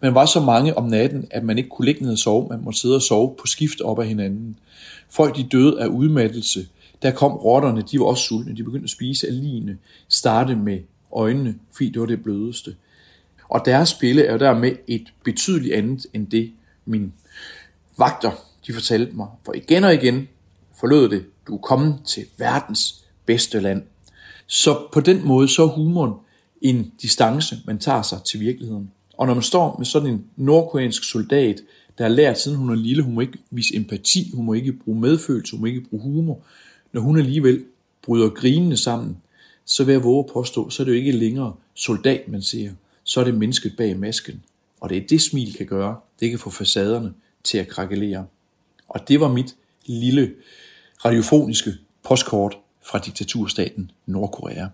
[0.00, 2.64] Man var så mange om natten, at man ikke kunne ligge ned og sove, man
[2.64, 4.58] måtte sidde og sove på skift op af hinanden.
[5.10, 6.66] Folk de døde af udmattelse.
[7.02, 10.78] Der kom rotterne, de var også sultne, de begyndte at spise af line, starte med
[11.12, 12.76] øjnene, fordi det var det blødeste.
[13.50, 16.52] Og deres spille er jo dermed et betydeligt andet end det,
[16.84, 17.12] min
[17.98, 18.30] vagter
[18.66, 19.26] de fortalte mig.
[19.44, 20.28] For igen og igen
[20.80, 23.82] forlod det, du er kommet til verdens bedste land.
[24.46, 26.14] Så på den måde så er humoren
[26.62, 28.90] en distance, man tager sig til virkeligheden.
[29.20, 31.60] Og når man står med sådan en nordkoreansk soldat,
[31.98, 34.72] der har lært siden hun er lille, hun må ikke vise empati, hun må ikke
[34.72, 36.38] bruge medfølelse, hun må ikke bruge humor.
[36.92, 37.64] Når hun alligevel
[38.02, 39.16] bryder grinende sammen,
[39.64, 42.70] så vil jeg våge at påstå, så er det jo ikke længere soldat, man ser
[43.04, 44.42] så er det mennesket bag masken.
[44.80, 48.26] Og det er det smil kan gøre, det kan få facaderne til at krakelere.
[48.88, 49.56] Og det var mit
[49.86, 50.34] lille
[51.04, 54.66] radiofoniske postkort fra diktaturstaten Nordkorea.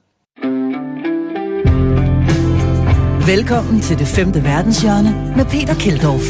[3.27, 6.27] Velkommen til det femte verdenshjørne med Peter Keldorf.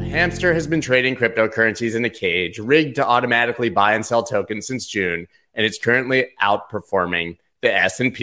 [0.00, 4.22] A hamster has been trading cryptocurrencies in a cage, rigged to automatically buy and sell
[4.34, 5.20] tokens since June,
[5.54, 7.28] and it's currently outperforming
[7.62, 8.20] the S&P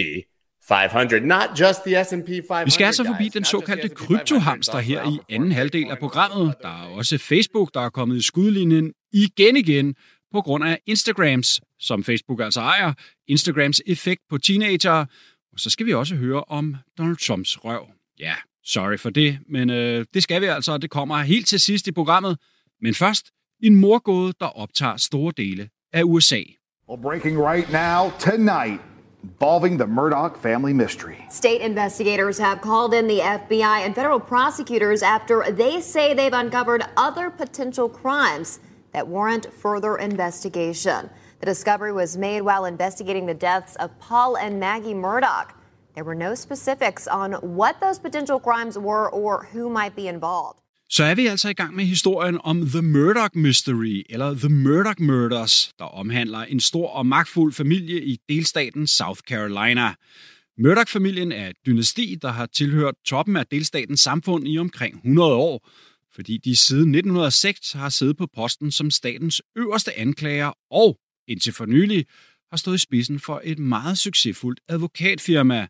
[0.68, 2.66] 500, not just the S&P 500.
[2.66, 6.56] Vi skal altså forbi den såkaldte kryptohamster her i anden halvdel af programmet.
[6.62, 9.96] Der er også Facebook, der er kommet i skudlinjen igen igen
[10.32, 12.94] på grund af Instagrams, som Facebook altså ejer,
[13.28, 15.06] Instagrams effekt på teenager.
[15.54, 17.88] Og så skal vi også høre om Donald Trumps røv.
[18.20, 18.36] Ja,
[18.66, 21.88] sorry for det, men øh, det skal vi altså, og det kommer helt til sidst
[21.88, 22.38] i programmet.
[22.82, 23.32] Men først
[23.64, 26.42] en morgåde, der optager store dele af USA.
[26.90, 28.82] Well, breaking right now, tonight,
[29.24, 31.18] involving the Murdoch family mystery.
[31.30, 36.82] State investigators have called in the FBI and federal prosecutors after they say they've uncovered
[36.98, 38.60] other potential crimes
[38.94, 41.10] that warrant further investigation.
[41.40, 45.54] The discovery was made while investigating the deaths of Paul and Maggie Murdoch.
[45.96, 50.60] There were no specifics on what those potential crimes were or who might be involved.
[50.90, 55.00] Så er vi altså i gang med historien om The Murdoch Mystery, eller The Murdoch
[55.00, 59.94] Murders, der omhandler en stor og magtfuld familie i delstaten South Carolina.
[60.58, 65.70] Murdoch-familien er et dynasti, der har tilhørt toppen af delstatens samfund i omkring 100 år,
[66.18, 71.66] fordi de siden 1906 har siddet på posten som statens øverste anklager og, indtil for
[71.66, 72.06] nylig,
[72.52, 75.68] har stået i spidsen for et meget succesfuldt advokatfirma.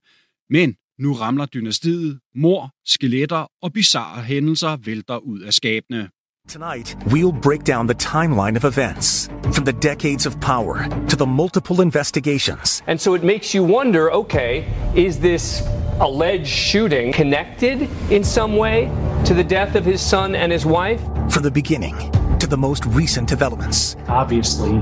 [0.49, 6.09] Men nu ramler dynastiet, mor, skeletter og bizarre hændelser vælter ud af skabene.
[6.49, 10.77] Tonight, we'll break down the timeline of events from the decades of power
[11.09, 12.83] to the multiple investigations.
[12.87, 14.63] And so it makes you wonder okay,
[14.95, 15.63] is this
[15.99, 18.85] alleged shooting connected in some way
[19.25, 21.01] to the death of his son and his wife?
[21.29, 21.95] From the beginning
[22.39, 23.95] to the most recent developments.
[24.07, 24.79] Obviously,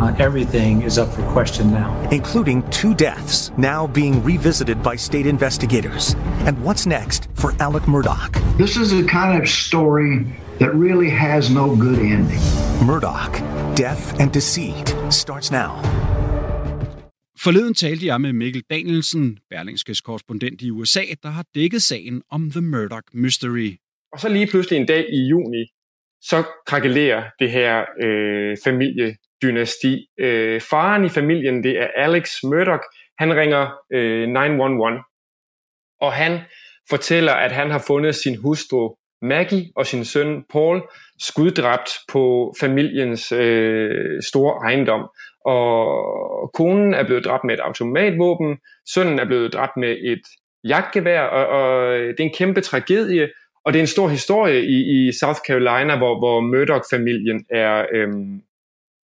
[0.00, 2.08] uh, everything is up for question now.
[2.10, 6.14] Including two deaths now being revisited by state investigators.
[6.46, 8.32] And what's next for Alec Murdoch?
[8.56, 10.26] This is a kind of story
[10.58, 12.40] that really has no good ending.
[12.84, 13.32] Murdoch,
[13.74, 15.80] Death and Deceit starts now.
[17.42, 22.50] Forleden talte jeg med Mikkel Danielsen, Berlingskes korrespondent i USA, der har dækket sagen om
[22.50, 23.76] The Murdoch Mystery.
[24.12, 25.66] Og så lige pludselig en dag i juni,
[26.20, 30.06] så krakelerer det her øh, familiedynasti.
[30.20, 32.82] Øh, faren i familien, det er Alex Murdoch.
[33.18, 35.02] Han ringer øh, 911,
[36.00, 36.40] og han
[36.90, 40.82] fortæller, at han har fundet sin hustru Maggie og sin søn Paul
[41.20, 45.08] skuddræbt på familiens øh, store ejendom.
[45.46, 50.22] Og konen er blevet dræbt med et automatvåben, sønnen er blevet dræbt med et
[50.64, 53.28] jagtgevær, og, og det er en kæmpe tragedie,
[53.64, 58.40] og det er en stor historie i, i South Carolina, hvor, hvor Murdoch-familien er, øhm,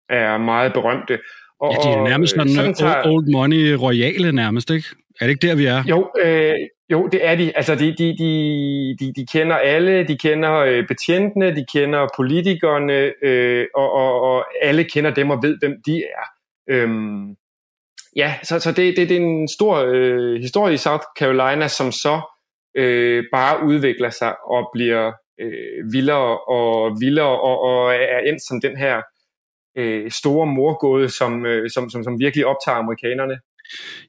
[0.09, 1.19] er meget berømte.
[1.59, 3.07] Og, ja, de er nærmest sådan, sådan tager...
[3.07, 4.87] old money royale nærmest, ikke?
[5.21, 5.83] Er det ikke der, vi er?
[5.89, 6.55] Jo, øh,
[6.91, 7.57] jo det er de.
[7.57, 13.13] Altså, de, de, de, de, de kender alle, de kender øh, betjentene, de kender politikerne,
[13.21, 16.25] øh, og, og, og alle kender dem og ved, hvem de er.
[16.69, 17.35] Øhm,
[18.15, 21.91] ja, så, så det, det, det er en stor øh, historie i South Carolina, som
[21.91, 22.21] så
[22.75, 28.61] øh, bare udvikler sig og bliver øh, vildere og vildere og, og er endt som
[28.61, 29.01] den her
[29.77, 33.39] øh, store morgåde, som, øh, som, som, som virkelig optager amerikanerne.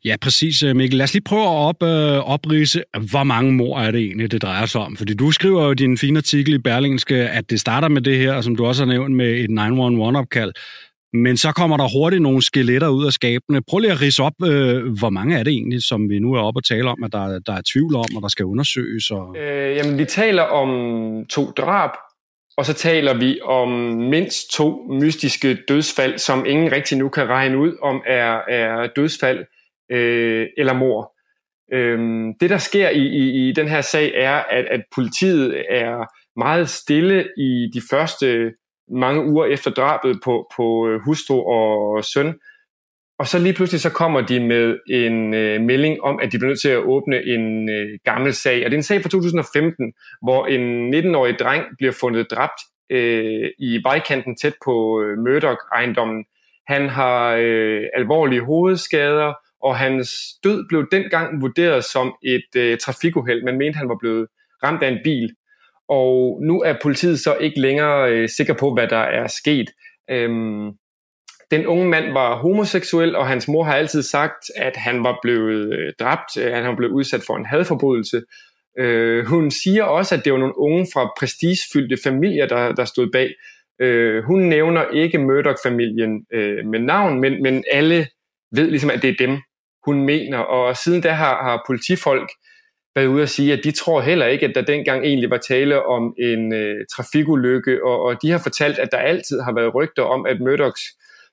[0.04, 0.98] Ja, præcis, øh, Mikkel.
[0.98, 4.42] Lad os lige prøve at op, øh, oprise, hvor mange mor er det egentlig, det
[4.42, 4.96] drejer sig om.
[4.96, 8.18] Fordi du skriver jo i din fine artikel i Berlingske, at det starter med det
[8.18, 10.52] her, som du også har nævnt med et 911-opkald.
[11.12, 13.62] Men så kommer der hurtigt nogle skeletter ud af skabene.
[13.68, 16.40] Prøv lige at rise op, øh, hvor mange er det egentlig, som vi nu er
[16.40, 19.10] oppe og tale om, at der, der er tvivl om, og der skal undersøges?
[19.10, 19.36] Og...
[19.38, 20.70] Øh, jamen, vi taler om
[21.26, 21.90] to drab,
[22.56, 27.58] og så taler vi om mindst to mystiske dødsfald, som ingen rigtig nu kan regne
[27.58, 29.44] ud, om er, er dødsfald
[29.92, 31.12] øh, eller mor.
[31.72, 36.06] Øhm, det, der sker i, i, i den her sag, er, at, at politiet er
[36.38, 38.52] meget stille i de første
[38.90, 42.34] mange uger efter drabet på, på øh, hustru og søn.
[43.20, 46.48] Og så lige pludselig så kommer de med en øh, melding om, at de bliver
[46.48, 48.64] nødt til at åbne en øh, gammel sag.
[48.64, 53.50] Og det er en sag fra 2015, hvor en 19-årig dreng bliver fundet dræbt øh,
[53.58, 56.24] i vejkanten tæt på øh, Murdoch-ejendommen.
[56.66, 60.10] Han har øh, alvorlige hovedskader, og hans
[60.44, 63.44] død blev dengang vurderet som et øh, trafikuheld.
[63.44, 64.26] Man mente, han var blevet
[64.62, 65.30] ramt af en bil.
[65.88, 69.70] Og nu er politiet så ikke længere øh, sikker på, hvad der er sket.
[70.10, 70.70] Øhm,
[71.50, 75.72] den unge mand var homoseksuel, og hans mor har altid sagt, at han var blevet
[75.78, 78.22] øh, dræbt, øh, at han var blevet udsat for en hadforbrydelse.
[78.78, 83.10] Øh, hun siger også, at det var nogle unge fra prestigefyldte familier, der, der stod
[83.12, 83.34] bag.
[83.80, 88.06] Øh, hun nævner ikke Murdoch-familien øh, med navn, men, men alle
[88.52, 89.38] ved ligesom, at det er dem,
[89.86, 90.38] hun mener.
[90.38, 92.30] Og siden da har, har politifolk
[92.94, 95.86] været ude at sige, at de tror heller ikke, at der dengang egentlig var tale
[95.86, 100.02] om en øh, trafikulykke, og, og de har fortalt, at der altid har været rygter
[100.02, 100.82] om, at Murdochs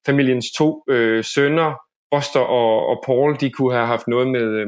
[0.07, 1.73] familiens to øh, sønner,
[2.11, 4.67] Buster og, og Paul, de kunne have haft noget med, øh,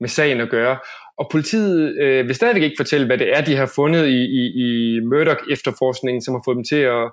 [0.00, 0.78] med sagen at gøre.
[1.18, 4.42] Og politiet øh, vil stadigvæk ikke fortælle, hvad det er, de har fundet i, i,
[4.64, 7.12] i Murdoch-efterforskningen, som har fået dem til at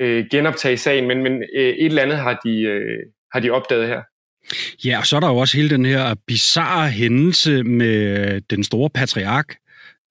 [0.00, 2.98] øh, genoptage sagen, men, men øh, et eller andet har de, øh,
[3.32, 4.02] har de opdaget her.
[4.84, 8.90] Ja, og så er der jo også hele den her bizarre hændelse med den store
[8.90, 9.56] patriark,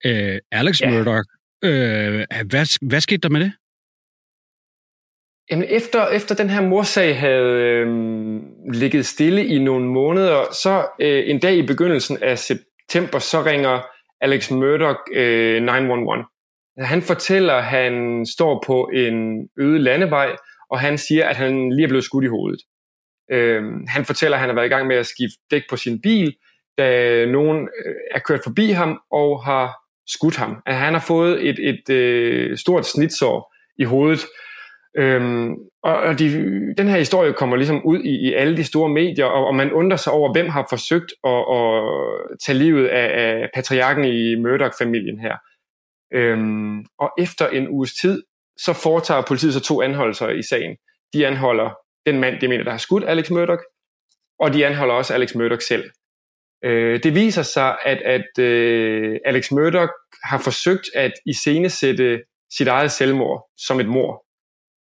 [0.06, 0.90] øh, Alex ja.
[0.90, 1.28] Murdoch,
[1.64, 3.52] Øh, hvad, hvad skete der med det?
[5.50, 7.86] Jamen, efter, efter den her morsag havde øh,
[8.72, 13.80] ligget stille i nogle måneder, så øh, en dag i begyndelsen af september, så ringer
[14.20, 16.24] Alex Murdoch øh, 911.
[16.78, 20.36] Han fortæller, at han står på en øde landevej,
[20.70, 22.60] og han siger, at han lige er blevet skudt i hovedet.
[23.32, 26.00] Øh, han fortæller, at han har været i gang med at skifte dæk på sin
[26.00, 26.36] bil,
[26.78, 29.74] da nogen øh, er kørt forbi ham og har
[30.06, 30.62] skudt ham.
[30.66, 34.20] At han har fået et, et øh, stort snitsår i hovedet.
[34.98, 36.28] Øhm, og de,
[36.78, 39.72] den her historie kommer ligesom ud i, i alle de store medier, og, og man
[39.72, 45.20] undrer sig over, hvem har forsøgt at, at tage livet af, af patriarken i Murdoch-familien
[45.20, 45.36] her.
[46.12, 48.22] Øhm, og efter en uges tid,
[48.58, 50.76] så foretager politiet så to anholdelser i sagen.
[51.12, 51.70] De anholder
[52.06, 53.62] den mand, de mener, der har skudt Alex Murdoch,
[54.38, 55.90] og de anholder også Alex Murdoch selv.
[56.64, 59.92] Øh, det viser sig, at, at øh, Alex Murdoch
[60.24, 62.22] har forsøgt at iscenesætte
[62.56, 64.25] sit eget selvmord som et mor.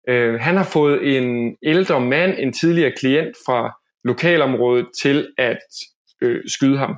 [0.08, 5.58] Øh, han har fået en ældre mand, en tidligere klient fra lokalområdet, til at
[6.22, 6.96] øh, skyde ham.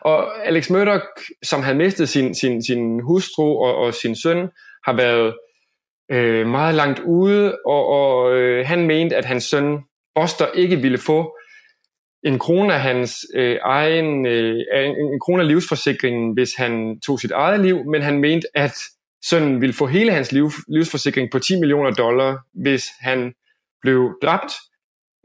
[0.00, 1.04] Og Alex Murdoch,
[1.42, 4.48] som havde mistet sin, sin, sin hustru og, og sin søn,
[4.86, 5.34] har været
[6.10, 9.78] øh, meget langt ude, og, og øh, han mente, at hans søn
[10.14, 11.38] Buster ikke ville få
[12.22, 17.20] en krone af hans øh, egen, øh, en, en krone af livsforsikringen, hvis han tog
[17.20, 18.74] sit eget liv, men han mente, at
[19.24, 23.32] sønnen ville få hele hans liv, livsforsikring på 10 millioner dollar, hvis han
[23.82, 24.52] blev dræbt.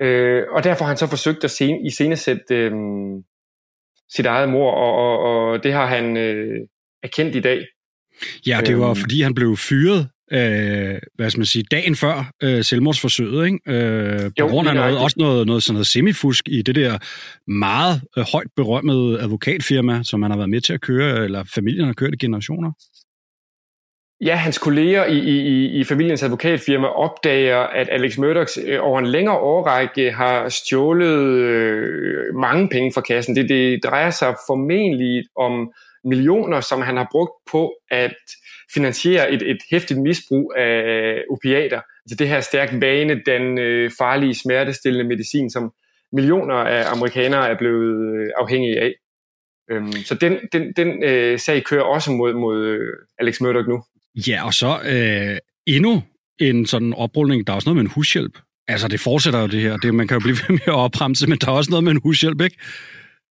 [0.01, 2.71] Øh, og derfor har han så forsøgt at sen, i scenesætte øh,
[4.15, 6.59] sit eget mor, og, og, og det har han øh,
[7.03, 7.65] erkendt i dag.
[8.47, 8.95] Ja, det var øhm.
[8.95, 13.59] fordi han blev fyret øh, hvad skal man sige, dagen før øh, selvmordsforsøget, ikke?
[13.67, 16.97] Øh, på jo, grund af noget, også noget, noget, sådan noget semifusk i det der
[17.47, 21.85] meget øh, højt berømmede advokatfirma, som man har været med til at køre, eller familien
[21.85, 22.71] har kørt i generationer.
[24.21, 29.07] Ja, hans kolleger i, i, i familiens advokatfirma opdager, at Alex Murdoch øh, over en
[29.07, 33.35] længere årrække har stjålet øh, mange penge fra kassen.
[33.35, 35.71] Det, det drejer sig formentlig om
[36.03, 38.15] millioner, som han har brugt på at
[38.73, 41.81] finansiere et, et hæftigt misbrug af opiater.
[42.05, 45.73] Altså det her stærkt vane, den øh, farlige smertestillende medicin, som
[46.11, 48.93] millioner af amerikanere er blevet øh, afhængige af.
[49.71, 53.83] Øhm, så den, den, den øh, sag kører også mod, mod øh, Alex Murdoch nu.
[54.27, 55.37] Ja, og så øh,
[55.75, 56.03] endnu
[56.39, 57.47] en sådan oprulning.
[57.47, 58.37] Der er også noget med en hushjælp.
[58.67, 59.77] Altså, det fortsætter jo det her.
[59.77, 61.91] Det, man kan jo blive ved med at opremse, men der er også noget med
[61.91, 62.57] en hushjælp, ikke?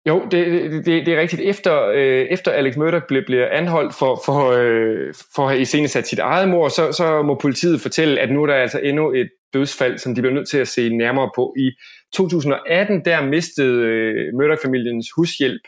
[0.08, 1.42] Jo, det, det, det er rigtigt.
[1.42, 6.08] Efter, øh, efter Alex Murdoch bliver, bliver anholdt for, for, øh, for at have iscenesat
[6.08, 9.30] sit eget mor, så, så må politiet fortælle, at nu er der altså endnu et
[9.54, 11.56] dødsfald, som de bliver nødt til at se nærmere på.
[11.58, 11.72] I
[12.14, 15.62] 2018, der mistede øh, Murdoch-familiens hushjælp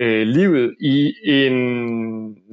[0.00, 1.54] øh, livet i en,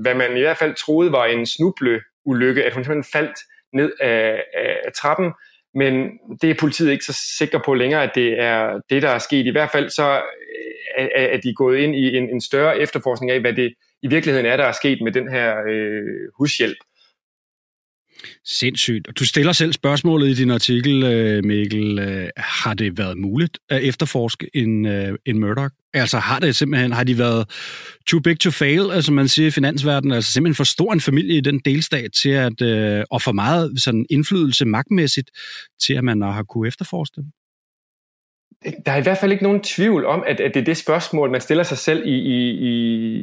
[0.02, 3.38] hvad man i hvert fald troede var en snubleulykke, at hun simpelthen faldt
[3.74, 4.44] ned af,
[4.86, 5.32] af trappen,
[5.74, 6.10] men
[6.42, 9.46] det er politiet ikke så sikker på længere, at det er det, der er sket.
[9.46, 10.22] I hvert fald så
[11.00, 13.74] øh, er, de gået ind i en, en større efterforskning af, hvad det
[14.04, 16.78] i virkeligheden er, der er sket med den her øh, hushjælp.
[18.46, 19.08] Sindssygt.
[19.20, 22.00] Du stiller selv spørgsmålet i din artikel, øh, Mikkel.
[22.00, 24.86] Øh, har det været muligt at efterforske en,
[25.26, 25.74] en Murdoch?
[25.94, 27.50] Altså har det simpelthen, har de været
[28.08, 31.38] too big to fail, altså man siger i finansverdenen, altså simpelthen for stor en familie
[31.38, 35.32] i den delstat til at, øh, og for meget sådan indflydelse magtmæssigt
[35.86, 37.26] til, at man har kunne efterforske dem?
[38.86, 41.32] der er i hvert fald ikke nogen tvivl om, at, at det er det spørgsmål,
[41.32, 42.52] man stiller sig selv i, i,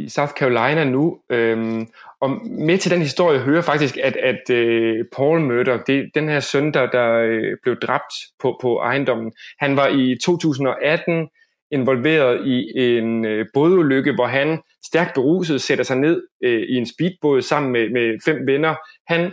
[0.05, 1.19] i South Carolina nu.
[1.31, 1.89] Øhm,
[2.21, 6.41] og med til den historie hører faktisk, at, at øh, Paul Murdoch, det, den her
[6.41, 11.29] søn, der, der øh, blev dræbt på, på ejendommen, han var i 2018
[11.71, 16.87] involveret i en øh, bådulykke, hvor han stærkt beruset sætter sig ned øh, i en
[16.87, 18.75] speedbåd sammen med, med fem venner.
[19.07, 19.33] Han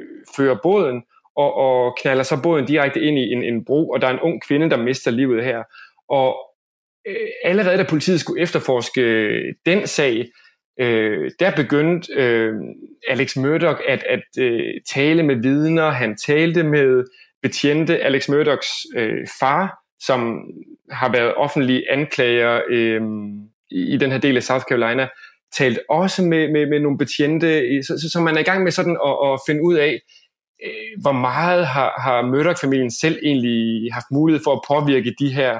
[0.00, 1.02] øh, fører båden,
[1.36, 4.20] og, og knaller så båden direkte ind i en, en bro, og der er en
[4.20, 5.62] ung kvinde, der mister livet her.
[6.08, 6.36] Og
[7.08, 10.26] øh, allerede da politiet skulle efterforske øh, den sag,
[10.80, 12.54] øh, der begyndte øh,
[13.08, 15.90] Alex Murdoch at, at øh, tale med vidner.
[15.90, 17.04] Han talte med
[17.42, 20.40] betjente Alex Murdochs øh, far, som
[20.90, 23.00] har været offentlige anklager øh,
[23.70, 25.08] i, i den her del af South Carolina,
[25.52, 28.72] talt også med, med, med nogle betjente, så, så, så man er i gang med
[28.72, 30.00] sådan at, at finde ud af,
[30.64, 35.58] øh, hvor meget har, har Murdoch-familien selv egentlig haft mulighed for at påvirke de her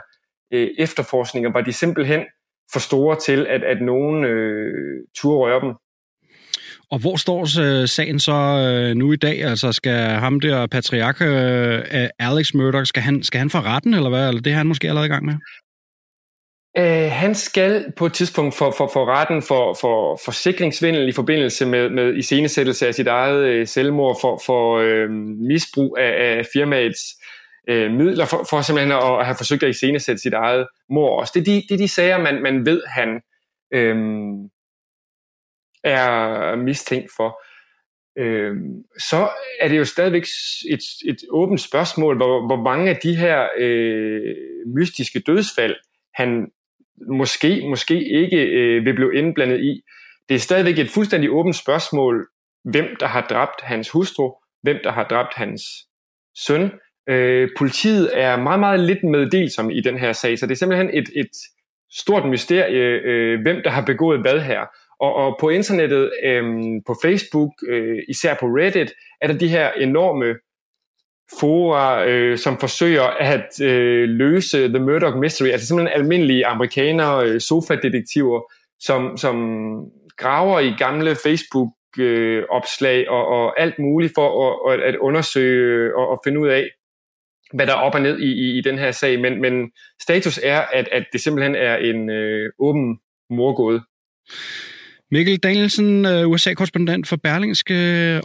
[0.52, 1.52] øh, efterforskninger?
[1.52, 2.24] Var de simpelthen
[2.72, 5.74] for store til, at, at nogen øh, turde røre dem?
[6.90, 9.44] Og hvor står øh, sagen så øh, nu i dag?
[9.44, 14.08] Altså skal ham der patriark øh, Alex Murdoch, skal han, skal han for retten, eller
[14.10, 14.28] hvad?
[14.28, 15.34] Eller det har han måske allerede i gang med?
[16.78, 21.66] Øh, han skal på et tidspunkt for, for, for retten for, for forsikringsvindel i forbindelse
[21.66, 25.10] med, med iscenesættelse af sit eget øh, selvmord, for, for øh,
[25.48, 27.00] misbrug af, af firmaets
[27.68, 31.32] øh, midler, for, for simpelthen at, at have forsøgt at iscenesætte sit eget mor også.
[31.34, 33.20] Det er de, det er de sager, man, man ved, han
[33.74, 33.96] øh,
[35.84, 37.42] er mistænkt for.
[38.18, 38.56] Øh,
[38.98, 39.28] så
[39.60, 40.26] er det jo stadigvæk
[40.70, 44.34] et, et åbent spørgsmål, hvor, hvor mange af de her øh,
[44.76, 45.76] mystiske dødsfald,
[46.14, 46.46] han
[47.08, 49.82] måske, måske ikke øh, vil blive indblandet i.
[50.28, 52.28] Det er stadigvæk et fuldstændig åbent spørgsmål,
[52.64, 55.62] hvem der har dræbt hans hustru, hvem der har dræbt hans
[56.36, 56.70] søn.
[57.08, 60.90] Øh, politiet er meget, meget lidt meddelsom i den her sag, så det er simpelthen
[60.94, 61.30] et, et
[61.90, 64.60] stort mysterie, øh, hvem der har begået hvad her.
[65.00, 69.72] Og, og på internettet, øhm, på Facebook, øh, især på Reddit, er der de her
[69.72, 70.34] enorme
[71.40, 77.40] fora, øh, som forsøger at øh, løse The Murdoch Mystery, altså simpelthen almindelige amerikanere, øh,
[77.40, 79.36] sofa-detektiver, som, som
[80.16, 86.08] graver i gamle Facebook-opslag øh, og, og alt muligt for at, at undersøge øh, og
[86.08, 86.70] og finde ud af,
[87.52, 89.20] hvad der er op og ned i, i, i den her sag.
[89.20, 89.70] Men, men
[90.02, 92.98] status er, at, at det simpelthen er en øh, åben
[93.30, 93.82] morgåde.
[95.10, 97.74] Mikkel Danielsen, øh, USA-korrespondent for Berlingske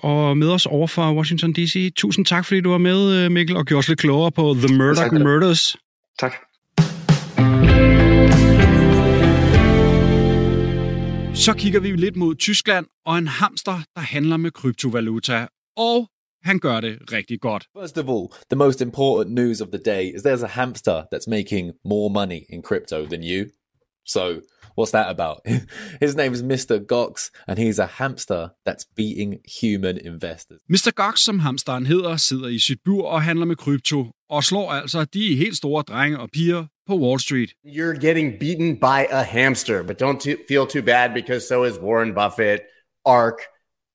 [0.04, 1.94] og med os over fra Washington D.C.
[1.96, 4.78] Tusind tak, fordi du var med, øh, Mikkel, og gjorde os lidt klogere på The
[4.78, 5.76] Murdoch tak, Murders.
[6.20, 6.34] Tak.
[11.36, 15.48] Så kigger vi lidt mod Tyskland og en hamster, der handler med kryptovaluta.
[15.78, 16.10] Og
[16.44, 17.66] han gør det rigtig godt.
[17.82, 21.30] First of all, the most important news of the day is there's a hamster that's
[21.30, 23.46] making more money in crypto than you.
[24.06, 24.42] So
[24.76, 25.42] what's that about?
[26.00, 26.80] His name is Mr.
[26.80, 30.62] Gox, and he's a hamster that's beating human investors.
[30.70, 30.92] Mr.
[30.92, 35.06] Gox, som hamsteren hedder, sidder i sit bur og handler med krypto, og slår altså
[35.06, 37.50] de helt store drenge og piger på Wall Street.
[37.66, 42.14] You're getting beaten by a hamster, but don't feel too bad because so is Warren
[42.14, 42.62] Buffett,
[43.06, 43.38] ARK,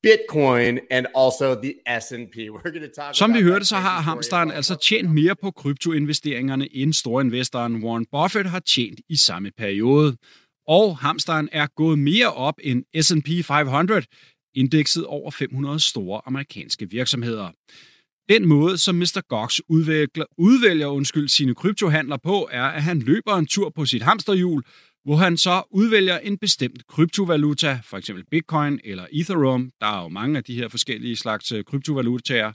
[0.07, 2.37] Bitcoin and also the S&P.
[2.55, 6.77] We're going to talk Som vi hørte, så har hamsteren altså tjent mere på kryptoinvesteringerne,
[6.77, 10.17] end storinvestoren Warren Buffett har tjent i samme periode.
[10.69, 14.03] Og hamsteren er gået mere op end S&P 500,
[14.55, 17.51] indekset over 500 store amerikanske virksomheder.
[18.29, 19.21] Den måde, som Mr.
[19.29, 24.03] Gox udvælger, udvælger undskyld, sine kryptohandler på, er, at han løber en tur på sit
[24.03, 24.63] hamsterhjul,
[25.09, 29.71] hvor han så udvælger en bestemt kryptovaluta, for eksempel Bitcoin eller Ethereum.
[29.81, 32.53] Der er jo mange af de her forskellige slags øh, kryptovalutaer.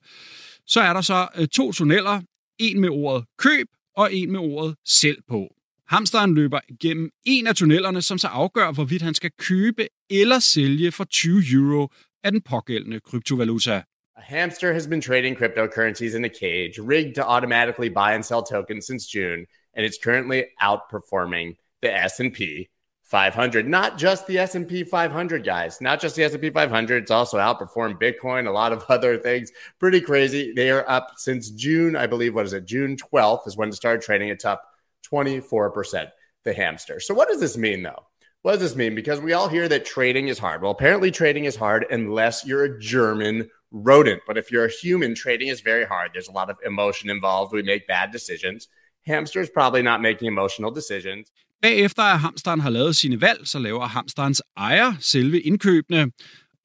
[0.66, 2.22] Så er der så øh, to tunneller,
[2.60, 5.48] en med ordet køb og en med ordet selv på.
[5.88, 10.92] Hamsteren løber igennem en af tunnellerne, som så afgør, hvorvidt han skal købe eller sælge
[10.92, 11.90] for 20 euro
[12.24, 13.84] af den pågældende kryptovaluta.
[14.18, 18.42] A hamster has been trading cryptocurrencies in a cage, rigged to automatically buy and sell
[18.52, 19.46] tokens since June,
[19.76, 22.70] and it's currently outperforming the S&P
[23.04, 28.02] 500, not just the S&P 500 guys, not just the S&P 500, it's also outperformed
[28.02, 29.52] Bitcoin, a lot of other things.
[29.80, 30.52] Pretty crazy.
[30.56, 32.66] They are up since June, I believe what is it?
[32.66, 34.30] June 12th is when it started trading.
[34.30, 34.64] It's up
[35.12, 36.08] 24%,
[36.44, 37.00] the hamster.
[37.00, 38.04] So what does this mean though?
[38.42, 38.96] What does this mean?
[38.96, 40.62] Because we all hear that trading is hard.
[40.62, 44.22] Well, apparently trading is hard unless you're a German rodent.
[44.26, 46.12] But if you're a human, trading is very hard.
[46.14, 47.54] There's a lot of emotion involved.
[47.54, 48.70] We make bad decisions.
[49.06, 51.32] Hamsters probably not making emotional decisions.
[51.64, 56.12] Bagefter at hamsteren har lavet sine valg, så laver hamsterens ejer selve indkøbene.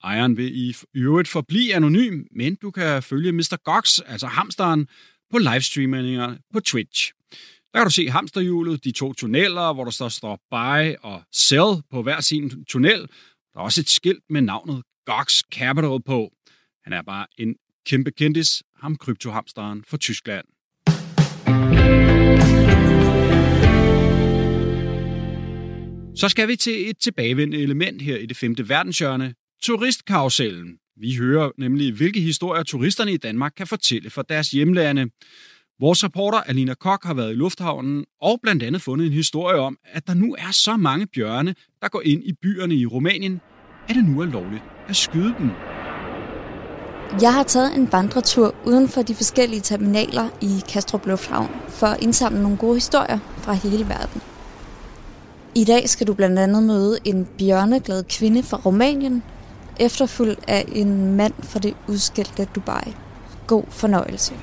[0.03, 3.57] Ejeren vil i øvrigt forblive anonym, men du kan følge Mr.
[3.63, 4.87] Gox, altså hamsteren,
[5.31, 7.13] på livestreamingerne på Twitch.
[7.73, 11.83] Der kan du se hamsterhjulet, de to tunneller, hvor der står, står buy og sell
[11.91, 12.99] på hver sin tunnel.
[13.53, 16.31] Der er også et skilt med navnet Gox Capital på.
[16.83, 20.45] Han er bare en kæmpe kendis, ham kryptohamsteren fra Tyskland.
[26.19, 30.77] Så skal vi til et tilbagevendende element her i det femte verdenshjørne, turistkarusellen.
[31.01, 35.09] Vi hører nemlig, hvilke historier turisterne i Danmark kan fortælle for deres hjemlande.
[35.79, 39.77] Vores reporter Alina Kok har været i lufthavnen og blandt andet fundet en historie om,
[39.83, 43.41] at der nu er så mange bjørne, der går ind i byerne i Rumænien,
[43.89, 45.49] at det nu er lovligt at skyde dem.
[47.21, 52.03] Jeg har taget en vandretur uden for de forskellige terminaler i Kastrup Lufthavn for at
[52.03, 54.21] indsamle nogle gode historier fra hele verden.
[55.55, 59.23] I dag skal du blandt andet møde en bjørneglad kvinde fra Rumænien,
[59.79, 62.95] efterfulgt af en mand fra det udskældte Dubai.
[63.47, 64.33] God fornøjelse.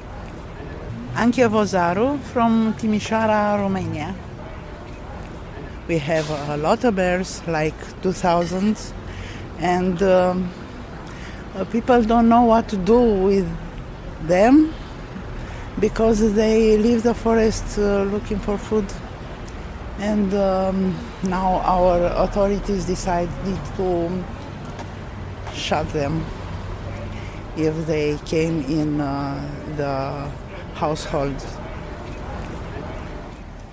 [1.19, 4.15] Anchia Vozaru from Timișoara, Romania.
[5.89, 8.77] We have a lot of bears, like 2,000,
[9.61, 10.49] and um,
[11.55, 13.47] uh, people don't know what to do with
[14.29, 14.75] them
[15.81, 18.85] because they leave the forest uh, looking for food.
[20.01, 24.11] And um, now our authorities decided to
[25.55, 26.23] shut them
[27.57, 29.41] if they came in uh,
[29.77, 30.31] the
[30.75, 31.59] household.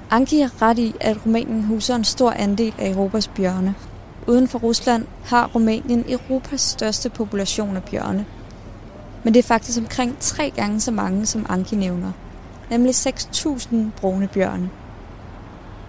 [0.09, 3.75] Anki har ret i, at Rumænien huser en stor andel af Europas bjørne.
[4.27, 8.25] Uden for Rusland har Rumænien Europas største population af bjørne.
[9.23, 12.11] Men det er faktisk omkring tre gange så mange, som Anki nævner.
[12.69, 14.69] Nemlig 6.000 brune bjørne.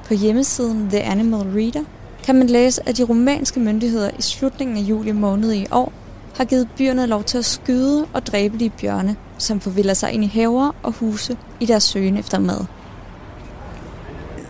[0.09, 1.85] På hjemmesiden The Animal Reader
[2.25, 5.93] kan man læse, at de rumænske myndigheder i slutningen af juli måned i år
[6.37, 10.25] har givet byerne lov til at skyde og dræbe de bjørne, som forvilder sig ind
[10.25, 12.65] i haver og huse i deres søgen efter mad.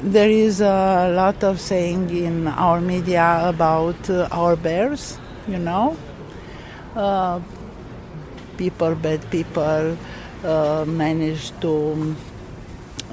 [0.05, 5.97] There is a lot of saying in our media about uh, our bears, you know.
[6.97, 7.43] Uh,
[8.59, 9.97] people, bad people,
[10.45, 11.97] uh, manage to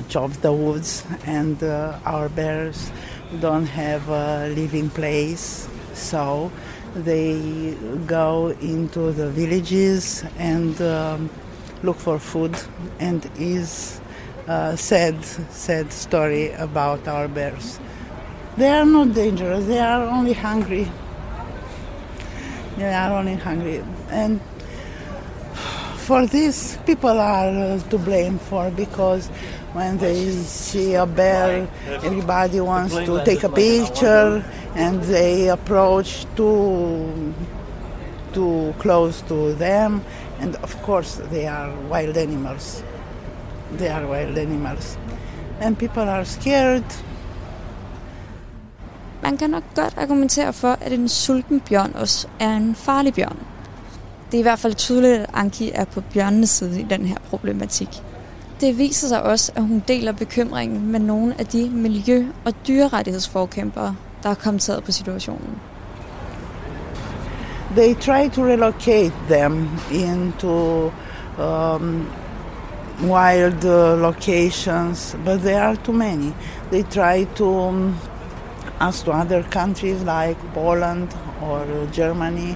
[0.09, 2.91] chop the woods, and uh, our bears
[3.39, 5.67] don't have a living place.
[5.93, 6.51] So
[6.95, 7.75] they
[8.07, 11.29] go into the villages and um,
[11.83, 12.55] look for food,
[12.99, 14.01] and is
[14.47, 17.79] a sad, sad story about our bears.
[18.57, 19.65] They are not dangerous.
[19.65, 20.91] They are only hungry.
[22.77, 24.41] They are only hungry, and
[25.97, 29.29] for this, people are uh, to blame for because
[29.73, 31.67] when they see a bear,
[32.03, 34.43] everybody wants to take a picture,
[34.75, 37.33] and they approach too
[38.33, 40.01] too close to them,
[40.39, 42.83] and of course they are wild animals.
[43.77, 44.97] They are wild animals,
[45.61, 46.83] and people are scared.
[49.23, 53.37] Man kan nok godt argumentere for, at en sulten bjørn også er en farlig bjørn.
[54.31, 57.17] Det er i hvert fald tydeligt, at Anki er på bjørnenes side i den her
[57.29, 58.03] problematik.
[58.61, 63.95] Det viser sig også, at hun deler bekymringen med nogle af de miljø- og dyrerettighedsforkæmpere,
[64.23, 65.57] der har kommenteret på situationen.
[67.75, 70.85] They try to relocate them into
[71.39, 72.07] um,
[73.03, 76.31] wild uh, locations, but there are too many.
[76.71, 77.95] They try to um,
[78.79, 81.07] ask to other countries like Poland
[81.41, 82.55] or uh, Germany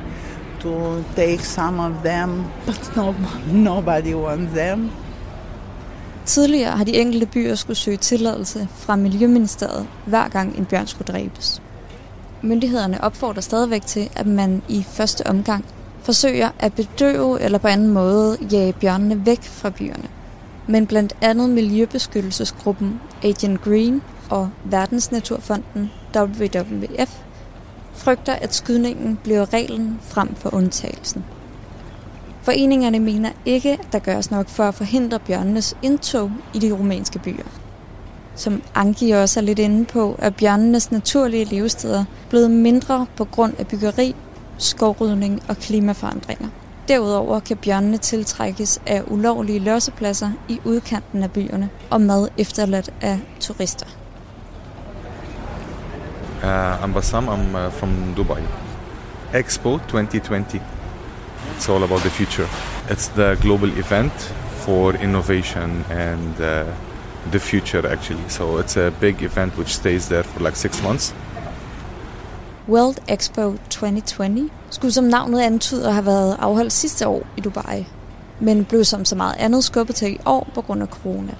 [0.59, 3.15] to take some of them, but no,
[3.51, 4.91] nobody wants them.
[6.26, 11.13] Tidligere har de enkelte byer skulle søge tilladelse fra Miljøministeriet, hver gang en bjørn skulle
[11.13, 11.61] dræbes.
[12.41, 15.65] Myndighederne opfordrer stadigvæk til, at man i første omgang
[16.01, 20.07] forsøger at bedøve eller på anden måde jage bjørnene væk fra byerne.
[20.67, 27.11] Men blandt andet Miljøbeskyttelsesgruppen Agent Green og Verdensnaturfonden WWF
[27.93, 31.23] frygter, at skydningen bliver reglen frem for undtagelsen.
[32.45, 37.19] Foreningerne mener ikke, at der gøres nok for at forhindre bjørnenes indtog i de rumænske
[37.19, 37.43] byer.
[38.35, 43.53] Som Anki også er lidt inde på, er bjørnenes naturlige levesteder blevet mindre på grund
[43.59, 44.15] af byggeri,
[44.57, 46.47] skovrydning og klimaforandringer.
[46.87, 53.19] Derudover kan bjørnene tiltrækkes af ulovlige lossepladser i udkanten af byerne og mad efterladt af
[53.39, 53.85] turister.
[56.43, 58.41] Uh, I'm Bassam, I'm uh, from Dubai.
[59.33, 60.74] Expo 2020.
[61.55, 62.47] It's all about the future.
[62.89, 64.13] It's the global event
[64.65, 66.63] for innovation and uh,
[67.31, 68.29] the future, actually.
[68.29, 71.13] So it's a big event which stays there for like six months.
[72.67, 77.87] World Expo 2020 skulle som navnet antyder have været afholdt sidste år i Dubai,
[78.39, 81.33] men blev som så meget andet skubbet til i år på grund af corona.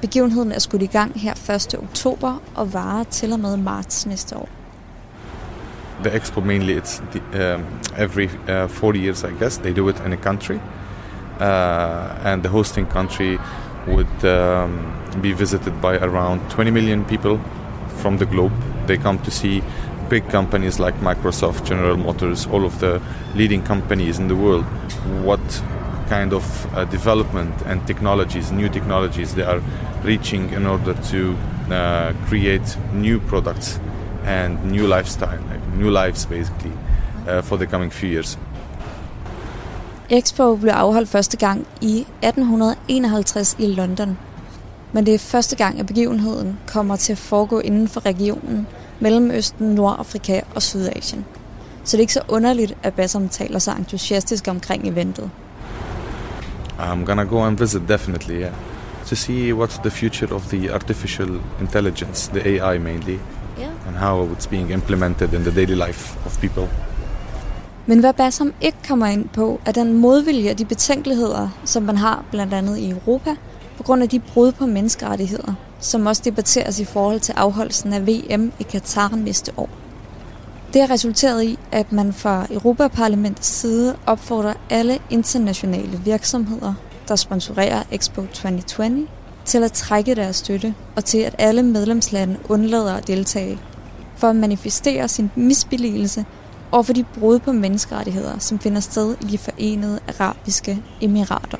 [0.00, 1.74] Begivenheden er skudt i gang her 1.
[1.78, 4.48] oktober og varer til og med marts næste år.
[6.02, 9.58] The expo mainly it's the, um, every uh, 40 years, I guess.
[9.58, 10.60] They do it in a country,
[11.38, 13.38] uh, and the hosting country
[13.86, 17.38] would um, be visited by around 20 million people
[17.98, 18.52] from the globe.
[18.86, 19.62] They come to see
[20.08, 23.00] big companies like Microsoft, General Motors, all of the
[23.34, 24.64] leading companies in the world.
[25.24, 25.40] What
[26.08, 29.62] kind of uh, development and technologies, new technologies, they are
[30.02, 31.36] reaching in order to
[31.70, 33.78] uh, create new products
[34.26, 36.72] and new lifestyle, like new lives basically,
[37.28, 38.38] uh, for the coming few years.
[40.10, 44.18] Expo blev afholdt første gang i 1851 i London.
[44.92, 48.66] Men det er første gang, at begivenheden kommer til at foregå inden for regionen
[49.00, 51.24] Mellemøsten, Nordafrika og Sydasien.
[51.84, 55.30] Så det er ikke så underligt, at Bassam taler så entusiastisk omkring eventet.
[56.78, 58.52] I'm gonna go and visit definitely, yeah,
[59.06, 63.18] to see what's the future of the artificial intelligence, the AI mainly,
[63.82, 63.88] Yeah.
[63.88, 66.68] and how it's being implemented in the daily life of people.
[67.86, 71.96] Men hvad Bassam ikke kommer ind på, er den modvilje og de betænkeligheder, som man
[71.96, 73.34] har blandt andet i Europa,
[73.76, 78.06] på grund af de brud på menneskerettigheder, som også debatteres i forhold til afholdelsen af
[78.06, 79.68] VM i Katar næste år.
[80.72, 86.74] Det har resulteret i, at man fra Europaparlamentets side opfordrer alle internationale virksomheder,
[87.08, 89.06] der sponsorerer Expo 2020,
[89.44, 93.58] til at trække deres støtte og til at alle medlemslande undlader at deltage,
[94.22, 96.24] for at manifestere sin misbilligelse
[96.72, 101.58] over for de brud på menneskerettigheder, som finder sted i de forenede arabiske emirater.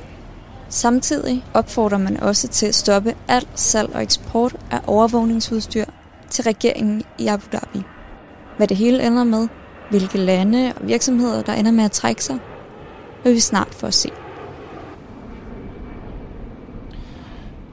[0.68, 5.84] Samtidig opfordrer man også til at stoppe alt salg og eksport af overvågningsudstyr
[6.30, 7.82] til regeringen i Abu Dhabi.
[8.56, 9.48] Hvad det hele ender med,
[9.90, 12.38] hvilke lande og virksomheder, der ender med at trække sig,
[13.24, 14.10] vil vi snart få at se.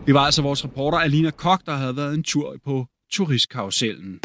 [0.05, 4.19] Det var altså vores reporter Alina Kok, der havde været en tur på turistkarusellen.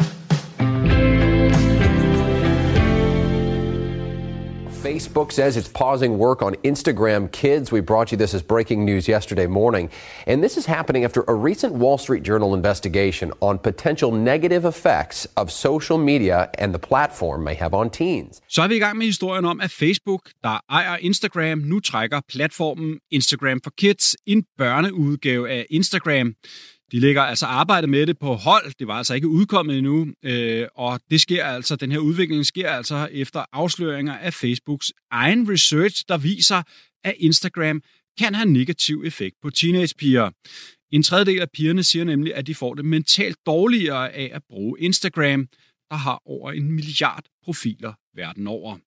[4.85, 7.71] Facebook says it's pausing work on Instagram Kids.
[7.71, 9.89] We brought you this as breaking news yesterday morning.
[10.27, 15.27] And this is happening after a recent Wall Street Journal investigation on potential negative effects
[15.35, 18.41] of social media and the platform may have on teens.
[18.47, 22.21] Så er vi i gang med historien om, at Facebook, der ejer Instagram, nu trækker
[22.29, 26.33] platformen Instagram for Kids, en børneudgave af Instagram.
[26.91, 28.73] De lægger altså arbejde med det på hold.
[28.79, 30.07] Det var altså ikke udkommet endnu.
[30.23, 35.51] Øh, og det sker altså, den her udvikling sker altså efter afsløringer af Facebooks egen
[35.51, 36.63] research, der viser,
[37.03, 37.81] at Instagram
[38.17, 40.31] kan have negativ effekt på teenagepiger.
[40.91, 44.79] En tredjedel af pigerne siger nemlig, at de får det mentalt dårligere af at bruge
[44.79, 45.47] Instagram,
[45.89, 48.77] der har over en milliard profiler verden over.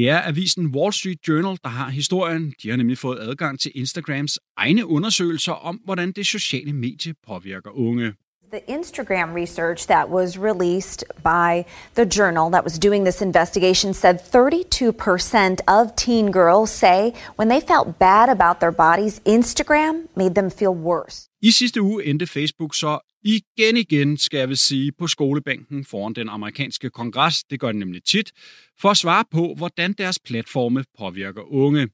[0.00, 2.54] Det er avisen Wall Street Journal, der har historien.
[2.62, 7.70] De har nemlig fået adgang til Instagrams egne undersøgelser om, hvordan det sociale medie påvirker
[7.70, 8.14] unge.
[8.50, 14.18] The Instagram research that was released by the journal that was doing this investigation said
[14.18, 20.50] 32% of teen girls say when they felt bad about their bodies, Instagram made them
[20.50, 21.28] feel worse.
[21.42, 26.12] I sidste uge endte Facebook så igen igen, skal jeg vil sige, på skolebænken foran
[26.12, 28.32] den amerikanske kongres, det gør den nemlig tit,
[28.80, 31.88] for at svare på, hvordan deres platforme påvirker unge.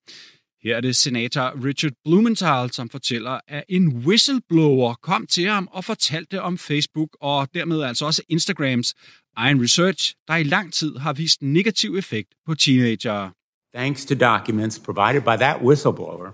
[0.66, 5.84] Her er det senator Richard Blumenthal, som fortæller, at en whistleblower kom til ham og
[5.84, 8.94] fortalte om Facebook og dermed altså også Instagrams
[9.36, 13.30] egen research, der i lang tid har vist negativ effekt på teenagere.
[13.74, 16.30] Thanks to documents provided by that whistleblower,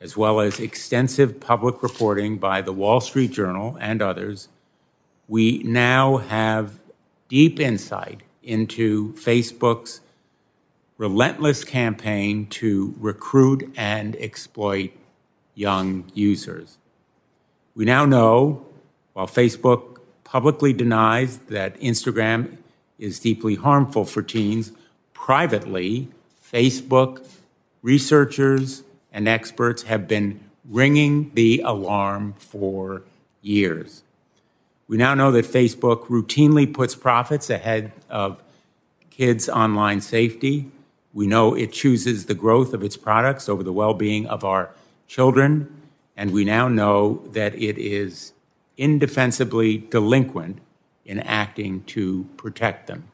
[0.00, 4.50] as well as extensive public reporting by the Wall Street Journal and others,
[5.28, 6.68] we now have
[7.30, 10.03] deep insight into Facebook's
[10.96, 14.92] relentless campaign to recruit and exploit
[15.54, 16.78] young users.
[17.74, 18.66] We now know,
[19.12, 22.56] while Facebook publicly denies that Instagram
[22.98, 24.72] is deeply harmful for teens,
[25.12, 26.08] privately,
[26.52, 27.26] Facebook
[27.82, 28.82] researchers
[29.12, 33.02] and experts have been ringing the alarm for
[33.42, 34.02] years.
[34.86, 38.42] We now know that Facebook routinely puts profits ahead of
[39.10, 40.70] kids' online safety.
[41.14, 44.70] We know it chooses the growth of its products over the well being of our
[45.06, 45.68] children.
[46.16, 48.32] And we now know that it is
[48.76, 50.58] indefensibly delinquent
[51.04, 53.04] in acting to protect them.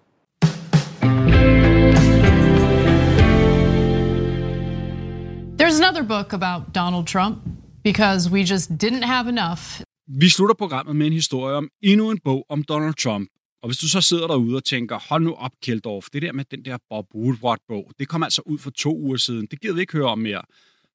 [5.57, 7.39] There's another book about Donald Trump
[7.83, 9.83] because we just didn't have enough.
[10.07, 13.29] Vi slutter programmet med en historie om endnu en bog om Donald Trump.
[13.63, 16.45] Og hvis du så sidder derude og tænker, hold nu op, Kjeldorf, det der med
[16.51, 19.81] den der Bob Woodward-bog, det kom altså ud for to uger siden, det gider vi
[19.81, 20.43] ikke høre om mere.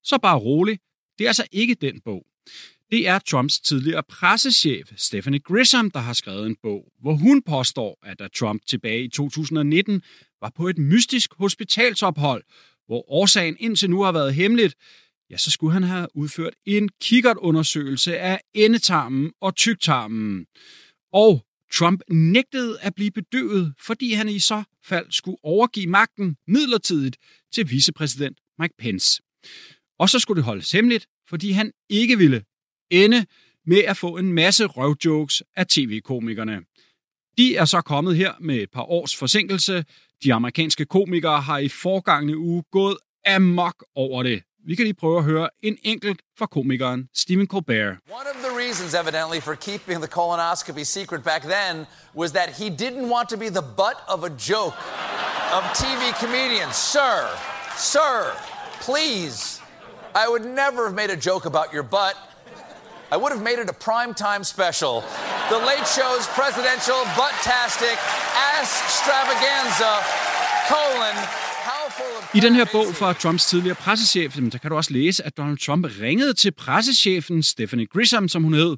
[0.02, 0.78] Så bare rolig,
[1.18, 2.26] det er altså ikke den bog.
[2.90, 7.98] Det er Trumps tidligere pressechef, Stephanie Grisham, der har skrevet en bog, hvor hun påstår,
[8.02, 10.02] at da Trump tilbage i 2019
[10.40, 12.44] var på et mystisk hospitalsophold,
[12.86, 14.74] hvor årsagen indtil nu har været hemmeligt,
[15.30, 20.46] ja, så skulle han have udført en kikkertundersøgelse af endetarmen og tyktarmen.
[21.12, 27.16] Og Trump nægtede at blive bedøvet, fordi han i så fald skulle overgive magten midlertidigt
[27.54, 29.22] til vicepræsident Mike Pence.
[29.98, 32.44] Og så skulle det holdes hemmeligt, fordi han ikke ville
[32.90, 33.26] ende
[33.66, 36.60] med at få en masse røvjokes af tv-komikerne.
[37.38, 39.84] De er så kommet her med et par års forsinkelse.
[40.24, 42.96] De amerikanske komikere har i forgangne uge gået
[43.26, 44.42] amok over det.
[44.68, 47.96] Vi kan lige prøve at høre en enkelt fra komikeren Stephen Colbert.
[48.20, 52.68] One of the reasons, evidently, for keeping the colonoscopy secret back then was that he
[52.70, 54.78] didn't want to be the butt of a joke
[55.56, 56.74] of TV comedians.
[56.94, 57.14] Sir,
[57.76, 58.12] sir,
[58.86, 59.60] please.
[60.22, 62.16] I would never have made a joke about your butt.
[63.14, 64.94] I would have made it a primetime special.
[65.54, 67.96] The Late Show's presidential butt-tastic
[68.52, 69.92] ass extravaganza,
[70.72, 71.16] colon,
[72.34, 75.58] I den her bog fra Trumps tidligere pressechef, der kan du også læse, at Donald
[75.58, 78.76] Trump ringede til pressechefen Stephanie Grisham, som hun hed,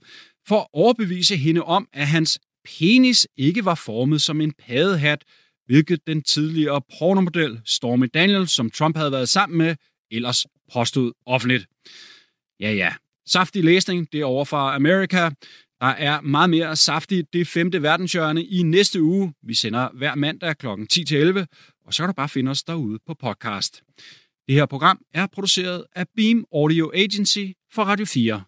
[0.49, 5.25] for at overbevise hende om, at hans penis ikke var formet som en padehat,
[5.67, 9.77] hvilket den tidligere pornomodel Stormy Daniels, som Trump havde været sammen med,
[10.11, 11.67] ellers påstod offentligt.
[12.61, 12.93] Ja, ja.
[13.27, 15.31] Saftig læsning, det er over fra Amerika.
[15.81, 19.35] Der er meget mere saftigt det femte verdenshjørne i næste uge.
[19.43, 20.67] Vi sender hver mandag kl.
[20.67, 21.45] 10-11,
[21.89, 23.83] og så kan du bare finde os derude på podcast.
[24.49, 28.43] Det her program er produceret af Beam Audio Agency for Radio 4.